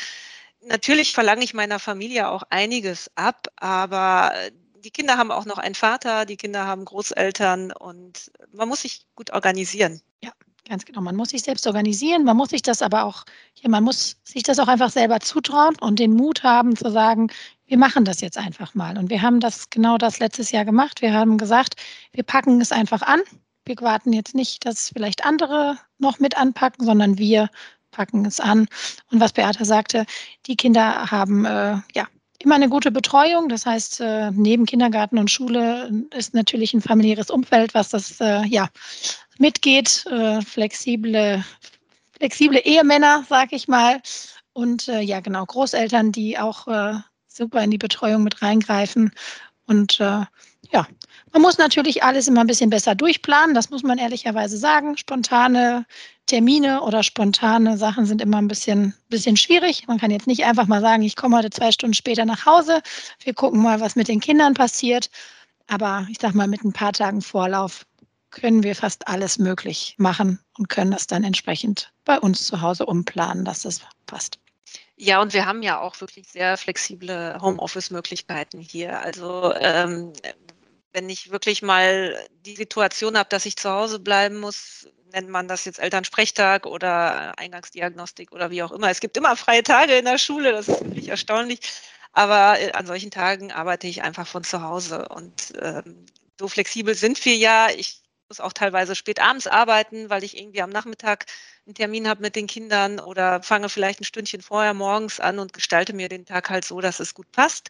Natürlich 0.65 1.13
verlange 1.13 1.43
ich 1.43 1.56
meiner 1.56 1.80
Familie 1.80 2.30
auch 2.30 2.43
einiges 2.52 3.10
ab, 3.15 3.47
aber 3.56 4.34
die 4.84 4.91
Kinder 4.91 5.17
haben 5.17 5.32
auch 5.32 5.45
noch 5.45 5.58
einen 5.58 5.76
Vater, 5.76 6.26
die 6.26 6.38
Kinder 6.38 6.67
haben 6.67 6.86
Großeltern 6.86 7.71
und 7.71 8.32
man 8.54 8.67
muss 8.69 8.82
sich 8.82 9.08
gut 9.15 9.32
organisieren. 9.32 10.02
Ja, 10.24 10.32
ganz 10.67 10.86
genau. 10.86 11.02
Man 11.02 11.15
muss 11.15 11.30
sich 11.30 11.43
selbst 11.43 11.67
organisieren, 11.67 12.24
man 12.24 12.38
muss 12.38 12.50
sich 12.50 12.62
das 12.62 12.82
aber 12.82 13.04
auch, 13.04 13.24
ja, 13.56 13.69
man 13.69 13.84
muss 13.84 14.17
sich 14.24 14.43
das 14.43 14.60
auch 14.60 14.67
einfach 14.67 14.89
selber 14.89 15.19
zutrauen 15.19 15.76
und 15.82 16.00
den 16.00 16.13
Mut 16.13 16.43
haben 16.43 16.76
zu 16.76 16.91
sagen, 16.91 17.30
wir 17.65 17.78
machen 17.78 18.06
das 18.06 18.21
jetzt 18.21 18.38
einfach 18.38 18.76
mal. 18.76 18.97
Und 18.97 19.10
wir 19.10 19.21
haben 19.21 19.39
das 19.39 19.69
genau 19.69 19.97
das 19.97 20.19
letztes 20.19 20.52
Jahr 20.52 20.65
gemacht. 20.65 21.02
Wir 21.02 21.13
haben 21.13 21.38
gesagt, 21.38 21.76
wir 22.12 22.24
packen 22.24 22.60
es 22.60 22.71
einfach 22.71 23.02
an. 23.02 23.21
Wir 23.65 23.76
warten 23.80 24.12
jetzt 24.12 24.36
nicht, 24.36 24.65
dass 24.65 24.89
vielleicht 24.89 25.26
andere 25.26 25.78
noch 25.97 26.19
mit 26.19 26.38
anpacken, 26.38 26.86
sondern 26.86 27.17
wir 27.17 27.50
packen 27.91 28.26
es 28.26 28.39
an. 28.39 28.67
Und 29.12 29.19
was 29.19 29.34
Beata 29.34 29.65
sagte, 29.65 30.06
die 30.47 30.56
Kinder 30.56 31.12
haben 31.12 31.45
äh, 31.45 31.78
ja 31.93 32.08
immer 32.43 32.56
eine 32.56 32.69
gute 32.69 32.91
Betreuung. 32.91 33.49
Das 33.49 33.65
heißt, 33.65 34.01
äh, 34.01 34.32
neben 34.32 34.65
Kindergarten 34.65 35.17
und 35.17 35.32
Schule 35.32 35.91
ist 36.15 36.34
natürlich 36.34 36.73
ein 36.73 36.82
familiäres 36.82 37.30
Umfeld, 37.30 37.73
was 37.73 37.89
das 37.89 38.19
äh, 38.19 38.43
ja 38.45 38.69
mitgeht. 39.38 40.06
Äh, 40.08 40.41
flexible, 40.41 41.43
flexible 42.17 42.60
Ehemänner, 42.60 43.25
sag 43.30 43.54
ich 43.54 43.67
mal. 43.67 44.01
Und 44.54 44.88
äh, 44.88 45.01
ja, 45.01 45.19
genau, 45.19 45.45
Großeltern, 45.45 46.12
die 46.12 46.38
auch 46.38 46.67
äh, 46.67 46.95
super 47.27 47.63
in 47.63 47.71
die 47.71 47.77
Betreuung 47.77 48.23
mit 48.23 48.41
reingreifen. 48.41 49.12
Und 49.65 49.99
äh, 49.99 50.25
ja, 50.71 50.88
man 51.32 51.41
muss 51.41 51.58
natürlich 51.58 52.04
alles 52.04 52.28
immer 52.28 52.41
ein 52.41 52.48
bisschen 52.48 52.70
besser 52.70 52.96
durchplanen, 52.96 53.56
das 53.56 53.70
muss 53.70 53.84
man 53.84 53.98
ehrlicherweise 53.98 54.58
sagen. 54.58 54.98
Spontane 54.98 55.86
Termine 56.26 56.82
oder 56.82 57.04
spontane 57.04 57.78
Sachen 57.78 58.06
sind 58.06 58.22
immer 58.22 58.38
ein 58.38 58.48
bisschen, 58.48 58.94
bisschen 59.10 59.38
schwierig. 59.38 59.88
Man 59.88 60.00
kann 60.00 60.12
jetzt 60.12 60.28
nicht 60.28 60.46
einfach 60.46 60.67
mal 60.67 60.82
sagen, 60.82 61.04
ich 61.04 61.15
komme 61.15 61.38
heute 61.38 61.50
zwei 61.50 61.72
Stunden 61.72 61.94
später 61.94 62.26
nach 62.26 62.46
Hause, 62.46 62.82
wir 63.24 63.34
gucken 63.34 63.62
mal, 63.62 63.82
was 63.82 63.96
mit 63.96 64.08
den 64.08 64.20
Kindern 64.20 64.54
passiert. 64.54 65.10
Aber 65.67 66.08
ich 66.10 66.20
sage 66.20 66.38
mal, 66.38 66.48
mit 66.48 66.63
ein 66.63 66.74
paar 66.74 66.94
Tagen 66.94 67.22
Vorlauf 67.22 67.86
können 68.30 68.63
wir 68.63 68.76
fast 68.76 69.08
alles 69.08 69.39
möglich 69.39 69.96
machen 69.98 70.39
und 70.58 70.70
können 70.70 70.91
das 70.91 71.08
dann 71.08 71.24
entsprechend 71.24 71.91
bei 72.06 72.20
uns 72.20 72.46
zu 72.46 72.62
Hause 72.62 72.86
umplanen, 72.86 73.46
dass 73.46 73.63
das 73.63 73.82
passt. 74.06 74.39
Ja, 74.96 75.22
und 75.22 75.34
wir 75.34 75.46
haben 75.46 75.63
ja 75.63 75.80
auch 75.80 76.00
wirklich 76.00 76.28
sehr 76.30 76.58
flexible 76.58 77.38
Homeoffice-Möglichkeiten 77.41 78.60
hier. 78.60 79.02
Also 79.02 79.54
ähm, 79.56 80.13
wenn 80.93 81.10
ich 81.10 81.32
wirklich 81.32 81.62
mal 81.62 82.17
die 82.45 82.56
Situation 82.56 83.17
habe, 83.17 83.30
dass 83.30 83.45
ich 83.45 83.56
zu 83.58 83.69
Hause 83.69 83.99
bleiben 83.99 84.39
muss, 84.39 84.88
nennt 85.13 85.30
man 85.30 85.47
das 85.47 85.65
jetzt 85.65 85.80
Elternsprechtag 85.80 86.65
oder 86.65 87.38
Eingangsdiagnostik 87.38 88.32
oder 88.32 88.51
wie 88.51 88.63
auch 88.63 88.71
immer. 88.71 88.89
Es 88.89 88.99
gibt 88.99 89.17
immer 89.17 89.36
freie 89.36 89.63
Tage 89.63 89.95
in 89.95 90.06
der 90.06 90.17
Schule, 90.17 90.51
das 90.51 90.67
ist 90.67 90.82
wirklich 90.82 91.10
erstaunlich. 91.10 91.60
Aber 92.13 92.60
äh, 92.60 92.71
an 92.73 92.86
solchen 92.86 93.12
Tagen 93.12 93.51
arbeite 93.51 93.88
ich 93.88 94.04
einfach 94.04 94.27
von 94.27 94.43
zu 94.43 94.62
Hause. 94.62 95.08
Und 95.10 95.54
ähm, 95.62 96.06
so 96.39 96.47
flexibel 96.47 96.95
sind 96.95 97.23
wir 97.23 97.36
ja. 97.36 97.69
Ich 97.69 98.01
muss 98.27 98.39
auch 98.39 98.54
teilweise 98.54 98.95
spät 98.95 99.21
abends 99.21 99.47
arbeiten, 99.47 100.10
weil 100.10 100.23
ich 100.23 100.38
irgendwie 100.38 100.62
am 100.62 100.69
Nachmittag 100.69 101.25
einen 101.65 101.75
Termin 101.75 102.08
habe 102.08 102.21
mit 102.21 102.36
den 102.36 102.47
Kindern 102.47 102.99
oder 102.99 103.43
fange 103.43 103.69
vielleicht 103.69 104.01
ein 104.01 104.06
Stündchen 104.06 104.41
vorher 104.41 104.73
morgens 104.73 105.19
an 105.19 105.39
und 105.39 105.54
gestalte 105.54 105.93
mir 105.93 106.10
den 106.10 106.25
Tag 106.25 106.49
halt 106.49 106.65
so, 106.65 106.82
dass 106.82 106.99
es 106.99 107.13
gut 107.13 107.32
passt 107.32 107.69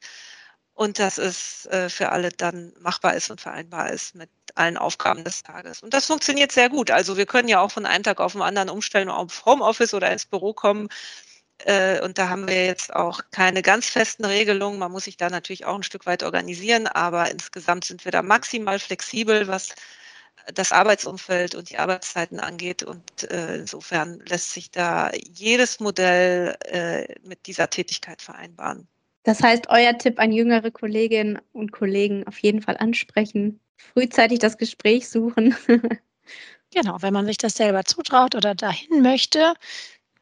und 0.81 0.97
dass 0.97 1.19
es 1.19 1.67
äh, 1.67 1.89
für 1.89 2.11
alle 2.11 2.29
dann 2.31 2.73
machbar 2.79 3.13
ist 3.13 3.29
und 3.29 3.39
vereinbar 3.39 3.91
ist 3.91 4.15
mit 4.15 4.31
allen 4.55 4.77
Aufgaben 4.77 5.23
des 5.23 5.43
Tages. 5.43 5.83
Und 5.83 5.93
das 5.93 6.07
funktioniert 6.07 6.51
sehr 6.51 6.69
gut. 6.69 6.89
Also 6.89 7.17
wir 7.17 7.27
können 7.27 7.47
ja 7.47 7.61
auch 7.61 7.69
von 7.69 7.85
einem 7.85 8.03
Tag 8.03 8.19
auf 8.19 8.31
den 8.31 8.41
anderen 8.41 8.71
umstellen, 8.71 9.07
auf 9.07 9.45
Homeoffice 9.45 9.93
oder 9.93 10.11
ins 10.11 10.25
Büro 10.25 10.53
kommen. 10.53 10.89
Äh, 11.65 12.01
und 12.01 12.17
da 12.17 12.29
haben 12.29 12.47
wir 12.47 12.65
jetzt 12.65 12.95
auch 12.95 13.21
keine 13.29 13.61
ganz 13.61 13.89
festen 13.89 14.25
Regelungen. 14.25 14.79
Man 14.79 14.91
muss 14.91 15.03
sich 15.03 15.17
da 15.17 15.29
natürlich 15.29 15.65
auch 15.65 15.75
ein 15.75 15.83
Stück 15.83 16.07
weit 16.07 16.23
organisieren, 16.23 16.87
aber 16.87 17.29
insgesamt 17.29 17.85
sind 17.85 18.03
wir 18.03 18.11
da 18.11 18.23
maximal 18.23 18.79
flexibel, 18.79 19.47
was 19.47 19.75
das 20.51 20.71
Arbeitsumfeld 20.71 21.53
und 21.53 21.69
die 21.69 21.77
Arbeitszeiten 21.77 22.39
angeht. 22.39 22.81
Und 22.81 23.29
äh, 23.29 23.57
insofern 23.57 24.19
lässt 24.25 24.51
sich 24.51 24.71
da 24.71 25.11
jedes 25.13 25.79
Modell 25.79 26.57
mit 27.23 27.45
dieser 27.45 27.69
Tätigkeit 27.69 28.23
vereinbaren. 28.23 28.87
Das 29.23 29.41
heißt, 29.43 29.69
euer 29.69 29.97
Tipp 29.97 30.19
an 30.19 30.31
jüngere 30.31 30.71
Kolleginnen 30.71 31.39
und 31.53 31.71
Kollegen 31.71 32.25
auf 32.27 32.39
jeden 32.39 32.61
Fall 32.61 32.77
ansprechen, 32.77 33.59
frühzeitig 33.77 34.39
das 34.39 34.57
Gespräch 34.57 35.09
suchen. 35.09 35.55
genau, 36.73 36.97
wenn 37.01 37.13
man 37.13 37.25
sich 37.25 37.37
das 37.37 37.55
selber 37.55 37.85
zutraut 37.85 38.35
oder 38.35 38.55
dahin 38.55 39.01
möchte, 39.01 39.53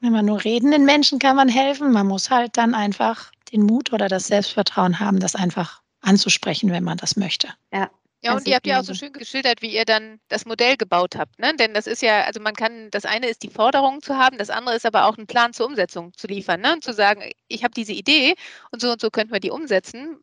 wenn 0.01 0.12
man 0.12 0.25
nur 0.25 0.43
redenden 0.43 0.85
Menschen 0.85 1.19
kann 1.19 1.35
man 1.35 1.49
helfen. 1.49 1.91
Man 1.91 2.07
muss 2.07 2.29
halt 2.29 2.57
dann 2.57 2.73
einfach 2.73 3.31
den 3.51 3.63
Mut 3.63 3.93
oder 3.93 4.07
das 4.07 4.27
Selbstvertrauen 4.27 4.99
haben, 4.99 5.19
das 5.19 5.35
einfach 5.35 5.81
anzusprechen, 6.01 6.71
wenn 6.71 6.83
man 6.83 6.97
das 6.97 7.15
möchte. 7.15 7.49
Ja, 7.73 7.89
ja, 8.21 8.36
und 8.36 8.47
ihr 8.47 8.55
habt 8.55 8.67
ja 8.67 8.79
auch 8.79 8.84
so 8.84 8.93
schön 8.93 9.13
geschildert, 9.13 9.62
wie 9.62 9.73
ihr 9.73 9.86
dann 9.86 10.19
das 10.27 10.45
Modell 10.45 10.75
gebaut 10.75 11.15
habt. 11.15 11.39
Ne? 11.39 11.55
Denn 11.55 11.73
das 11.73 11.88
ist 11.88 12.01
ja, 12.01 12.23
also 12.25 12.41
man 12.41 12.53
kann, 12.53 12.91
das 12.91 13.05
eine 13.05 13.27
ist 13.27 13.43
die 13.43 13.49
Forderung 13.49 14.01
zu 14.01 14.17
haben, 14.17 14.38
das 14.38 14.49
andere 14.49 14.75
ist 14.75 14.86
aber 14.86 15.05
auch 15.05 15.17
einen 15.17 15.27
Plan 15.27 15.53
zur 15.53 15.67
Umsetzung 15.67 16.13
zu 16.17 16.27
liefern. 16.27 16.60
Ne? 16.60 16.73
Und 16.73 16.84
zu 16.84 16.93
sagen, 16.93 17.23
ich 17.47 17.63
habe 17.63 17.73
diese 17.73 17.93
Idee 17.93 18.36
und 18.71 18.82
so 18.82 18.91
und 18.91 18.99
so 18.99 19.10
könnten 19.10 19.32
wir 19.32 19.39
die 19.39 19.51
umsetzen. 19.51 20.17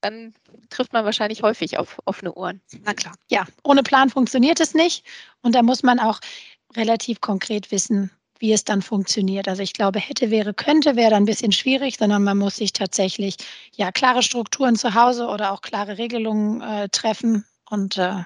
Dann 0.00 0.34
trifft 0.70 0.92
man 0.92 1.04
wahrscheinlich 1.04 1.42
häufig 1.42 1.78
auf 1.78 1.98
offene 2.04 2.32
Ohren. 2.34 2.60
Na 2.82 2.94
klar. 2.94 3.14
Ja, 3.28 3.46
ohne 3.64 3.82
Plan 3.82 4.10
funktioniert 4.10 4.60
es 4.60 4.74
nicht. 4.74 5.04
Und 5.42 5.54
da 5.54 5.62
muss 5.62 5.82
man 5.82 5.98
auch 5.98 6.20
relativ 6.76 7.20
konkret 7.20 7.72
wissen, 7.72 8.10
wie 8.38 8.52
es 8.52 8.64
dann 8.64 8.82
funktioniert. 8.82 9.48
Also 9.48 9.62
ich 9.62 9.72
glaube, 9.72 9.98
hätte, 9.98 10.30
wäre, 10.30 10.54
könnte, 10.54 10.96
wäre 10.96 11.10
dann 11.10 11.22
ein 11.22 11.26
bisschen 11.26 11.52
schwierig, 11.52 11.96
sondern 11.98 12.24
man 12.24 12.38
muss 12.38 12.56
sich 12.56 12.72
tatsächlich 12.72 13.36
ja 13.72 13.92
klare 13.92 14.22
Strukturen 14.22 14.76
zu 14.76 14.94
Hause 14.94 15.26
oder 15.26 15.52
auch 15.52 15.60
klare 15.60 15.98
Regelungen 15.98 16.60
äh, 16.60 16.88
treffen. 16.88 17.44
Und, 17.70 17.98
äh, 17.98 18.24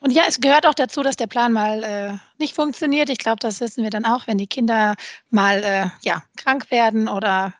und 0.00 0.10
ja, 0.10 0.24
es 0.26 0.40
gehört 0.40 0.66
auch 0.66 0.74
dazu, 0.74 1.02
dass 1.02 1.16
der 1.16 1.26
Plan 1.26 1.52
mal 1.52 1.82
äh, 1.82 2.18
nicht 2.38 2.54
funktioniert. 2.54 3.10
Ich 3.10 3.18
glaube, 3.18 3.38
das 3.40 3.60
wissen 3.60 3.82
wir 3.82 3.90
dann 3.90 4.04
auch, 4.04 4.26
wenn 4.26 4.38
die 4.38 4.46
Kinder 4.46 4.94
mal 5.30 5.62
äh, 5.62 5.86
ja, 6.02 6.22
krank 6.36 6.70
werden 6.70 7.08
oder 7.08 7.54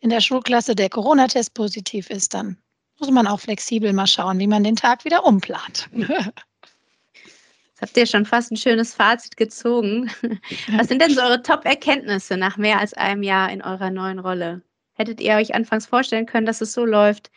in 0.00 0.10
der 0.10 0.20
Schulklasse 0.20 0.74
der 0.74 0.88
Corona-Test 0.88 1.54
positiv 1.54 2.08
ist, 2.08 2.34
dann 2.34 2.56
muss 2.98 3.10
man 3.10 3.26
auch 3.26 3.40
flexibel 3.40 3.92
mal 3.92 4.06
schauen, 4.06 4.38
wie 4.38 4.46
man 4.46 4.64
den 4.64 4.76
Tag 4.76 5.04
wieder 5.04 5.24
umplant. 5.24 5.88
habt 7.80 7.96
ihr 7.96 8.06
schon 8.06 8.26
fast 8.26 8.52
ein 8.52 8.56
schönes 8.56 8.94
Fazit 8.94 9.36
gezogen. 9.36 10.10
Was 10.68 10.88
sind 10.88 11.02
denn 11.02 11.14
so 11.14 11.20
eure 11.20 11.42
Top-Erkenntnisse 11.42 12.36
nach 12.36 12.56
mehr 12.56 12.78
als 12.78 12.94
einem 12.94 13.22
Jahr 13.22 13.50
in 13.50 13.62
eurer 13.62 13.90
neuen 13.90 14.18
Rolle? 14.18 14.62
Hättet 14.94 15.20
ihr 15.20 15.34
euch 15.34 15.54
anfangs 15.54 15.86
vorstellen 15.86 16.26
können, 16.26 16.46
dass 16.46 16.60
es 16.60 16.72
so 16.72 16.84
läuft? 16.84 17.30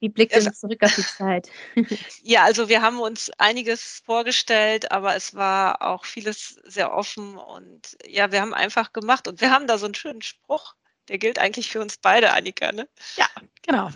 Wie 0.00 0.08
blickt 0.08 0.34
ihr 0.34 0.52
zurück 0.52 0.82
auf 0.82 0.94
die 0.96 1.02
Zeit? 1.02 1.48
Ja, 2.24 2.42
also 2.42 2.68
wir 2.68 2.82
haben 2.82 2.98
uns 2.98 3.30
einiges 3.38 4.02
vorgestellt, 4.04 4.90
aber 4.90 5.14
es 5.14 5.34
war 5.34 5.80
auch 5.80 6.04
vieles 6.04 6.60
sehr 6.64 6.92
offen 6.92 7.36
und 7.36 7.96
ja, 8.06 8.32
wir 8.32 8.40
haben 8.40 8.52
einfach 8.52 8.92
gemacht 8.92 9.28
und 9.28 9.40
wir 9.40 9.52
haben 9.52 9.68
da 9.68 9.78
so 9.78 9.86
einen 9.86 9.94
schönen 9.94 10.22
Spruch, 10.22 10.74
der 11.08 11.18
gilt 11.18 11.38
eigentlich 11.38 11.70
für 11.70 11.80
uns 11.80 11.96
beide, 11.98 12.32
Annika, 12.32 12.72
ne? 12.72 12.88
Ja, 13.16 13.26
genau. 13.62 13.90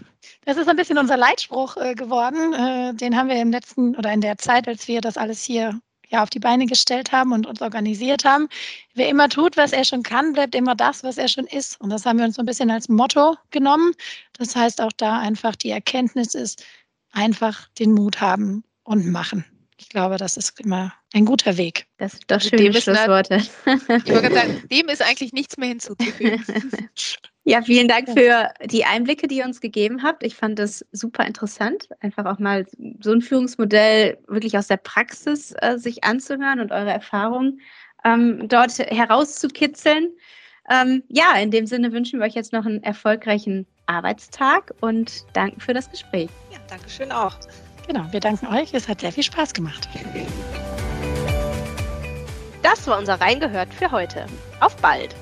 Das 0.44 0.56
ist 0.56 0.68
ein 0.68 0.76
bisschen 0.76 0.98
unser 0.98 1.16
Leitspruch 1.16 1.76
äh, 1.76 1.94
geworden. 1.94 2.52
Äh, 2.52 2.94
den 2.94 3.16
haben 3.16 3.28
wir 3.28 3.36
im 3.36 3.50
letzten 3.50 3.96
oder 3.96 4.12
in 4.12 4.20
der 4.20 4.38
Zeit, 4.38 4.68
als 4.68 4.88
wir 4.88 5.00
das 5.00 5.16
alles 5.16 5.42
hier 5.42 5.80
ja, 6.08 6.22
auf 6.22 6.30
die 6.30 6.38
Beine 6.38 6.66
gestellt 6.66 7.12
haben 7.12 7.32
und 7.32 7.46
uns 7.46 7.60
organisiert 7.62 8.24
haben. 8.24 8.48
Wer 8.94 9.08
immer 9.08 9.28
tut, 9.28 9.56
was 9.56 9.72
er 9.72 9.84
schon 9.84 10.02
kann, 10.02 10.32
bleibt 10.32 10.54
immer 10.54 10.74
das, 10.74 11.02
was 11.02 11.18
er 11.18 11.28
schon 11.28 11.46
ist. 11.46 11.80
Und 11.80 11.90
das 11.90 12.06
haben 12.06 12.18
wir 12.18 12.26
uns 12.26 12.36
so 12.36 12.42
ein 12.42 12.46
bisschen 12.46 12.70
als 12.70 12.88
Motto 12.88 13.36
genommen. 13.50 13.92
Das 14.38 14.54
heißt 14.54 14.80
auch 14.80 14.92
da 14.96 15.18
einfach 15.18 15.56
die 15.56 15.70
Erkenntnis 15.70 16.34
ist, 16.34 16.64
einfach 17.12 17.68
den 17.78 17.92
Mut 17.92 18.20
haben 18.20 18.62
und 18.84 19.06
machen. 19.10 19.44
Ich 19.86 19.90
glaube, 19.90 20.16
das 20.16 20.36
ist 20.36 20.58
immer 20.58 20.92
ein 21.14 21.24
guter 21.24 21.56
Weg. 21.58 21.86
Das 21.98 22.10
sind 22.10 22.28
doch 22.28 22.40
schöne 22.40 22.72
Schlussworte. 22.74 23.36
Ich 23.36 23.88
wollte 23.88 24.34
sagen, 24.34 24.64
dem 24.68 24.88
ist 24.88 25.00
eigentlich 25.00 25.32
nichts 25.32 25.56
mehr 25.56 25.68
hinzuzufügen. 25.68 26.44
Ja, 27.48 27.62
vielen 27.62 27.86
Dank 27.86 28.08
für 28.08 28.50
die 28.64 28.84
Einblicke, 28.84 29.28
die 29.28 29.36
ihr 29.36 29.44
uns 29.44 29.60
gegeben 29.60 30.02
habt. 30.02 30.24
Ich 30.24 30.34
fand 30.34 30.58
das 30.58 30.84
super 30.90 31.24
interessant, 31.24 31.88
einfach 32.00 32.24
auch 32.24 32.40
mal 32.40 32.66
so 33.00 33.12
ein 33.12 33.22
Führungsmodell 33.22 34.18
wirklich 34.26 34.58
aus 34.58 34.66
der 34.66 34.78
Praxis 34.78 35.54
äh, 35.60 35.78
sich 35.78 36.02
anzuhören 36.02 36.58
und 36.58 36.72
eure 36.72 36.90
Erfahrungen 36.90 37.60
ähm, 38.04 38.48
dort 38.48 38.76
herauszukitzeln. 38.80 40.08
Ähm, 40.68 41.04
ja, 41.06 41.36
in 41.36 41.52
dem 41.52 41.68
Sinne 41.68 41.92
wünschen 41.92 42.18
wir 42.18 42.26
euch 42.26 42.34
jetzt 42.34 42.52
noch 42.52 42.66
einen 42.66 42.82
erfolgreichen 42.82 43.64
Arbeitstag 43.86 44.74
und 44.80 45.24
danken 45.32 45.60
für 45.60 45.72
das 45.72 45.88
Gespräch. 45.88 46.30
Ja, 46.50 46.58
danke 46.68 46.90
schön 46.90 47.12
auch. 47.12 47.38
Genau, 47.86 48.04
wir 48.10 48.20
danken 48.20 48.46
euch. 48.46 48.74
Es 48.74 48.88
hat 48.88 49.00
sehr 49.00 49.12
viel 49.12 49.22
Spaß 49.22 49.52
gemacht. 49.54 49.88
Das 52.62 52.86
war 52.86 52.98
unser 52.98 53.20
Reingehört 53.20 53.72
für 53.72 53.90
heute. 53.90 54.26
Auf 54.60 54.76
bald! 54.76 55.14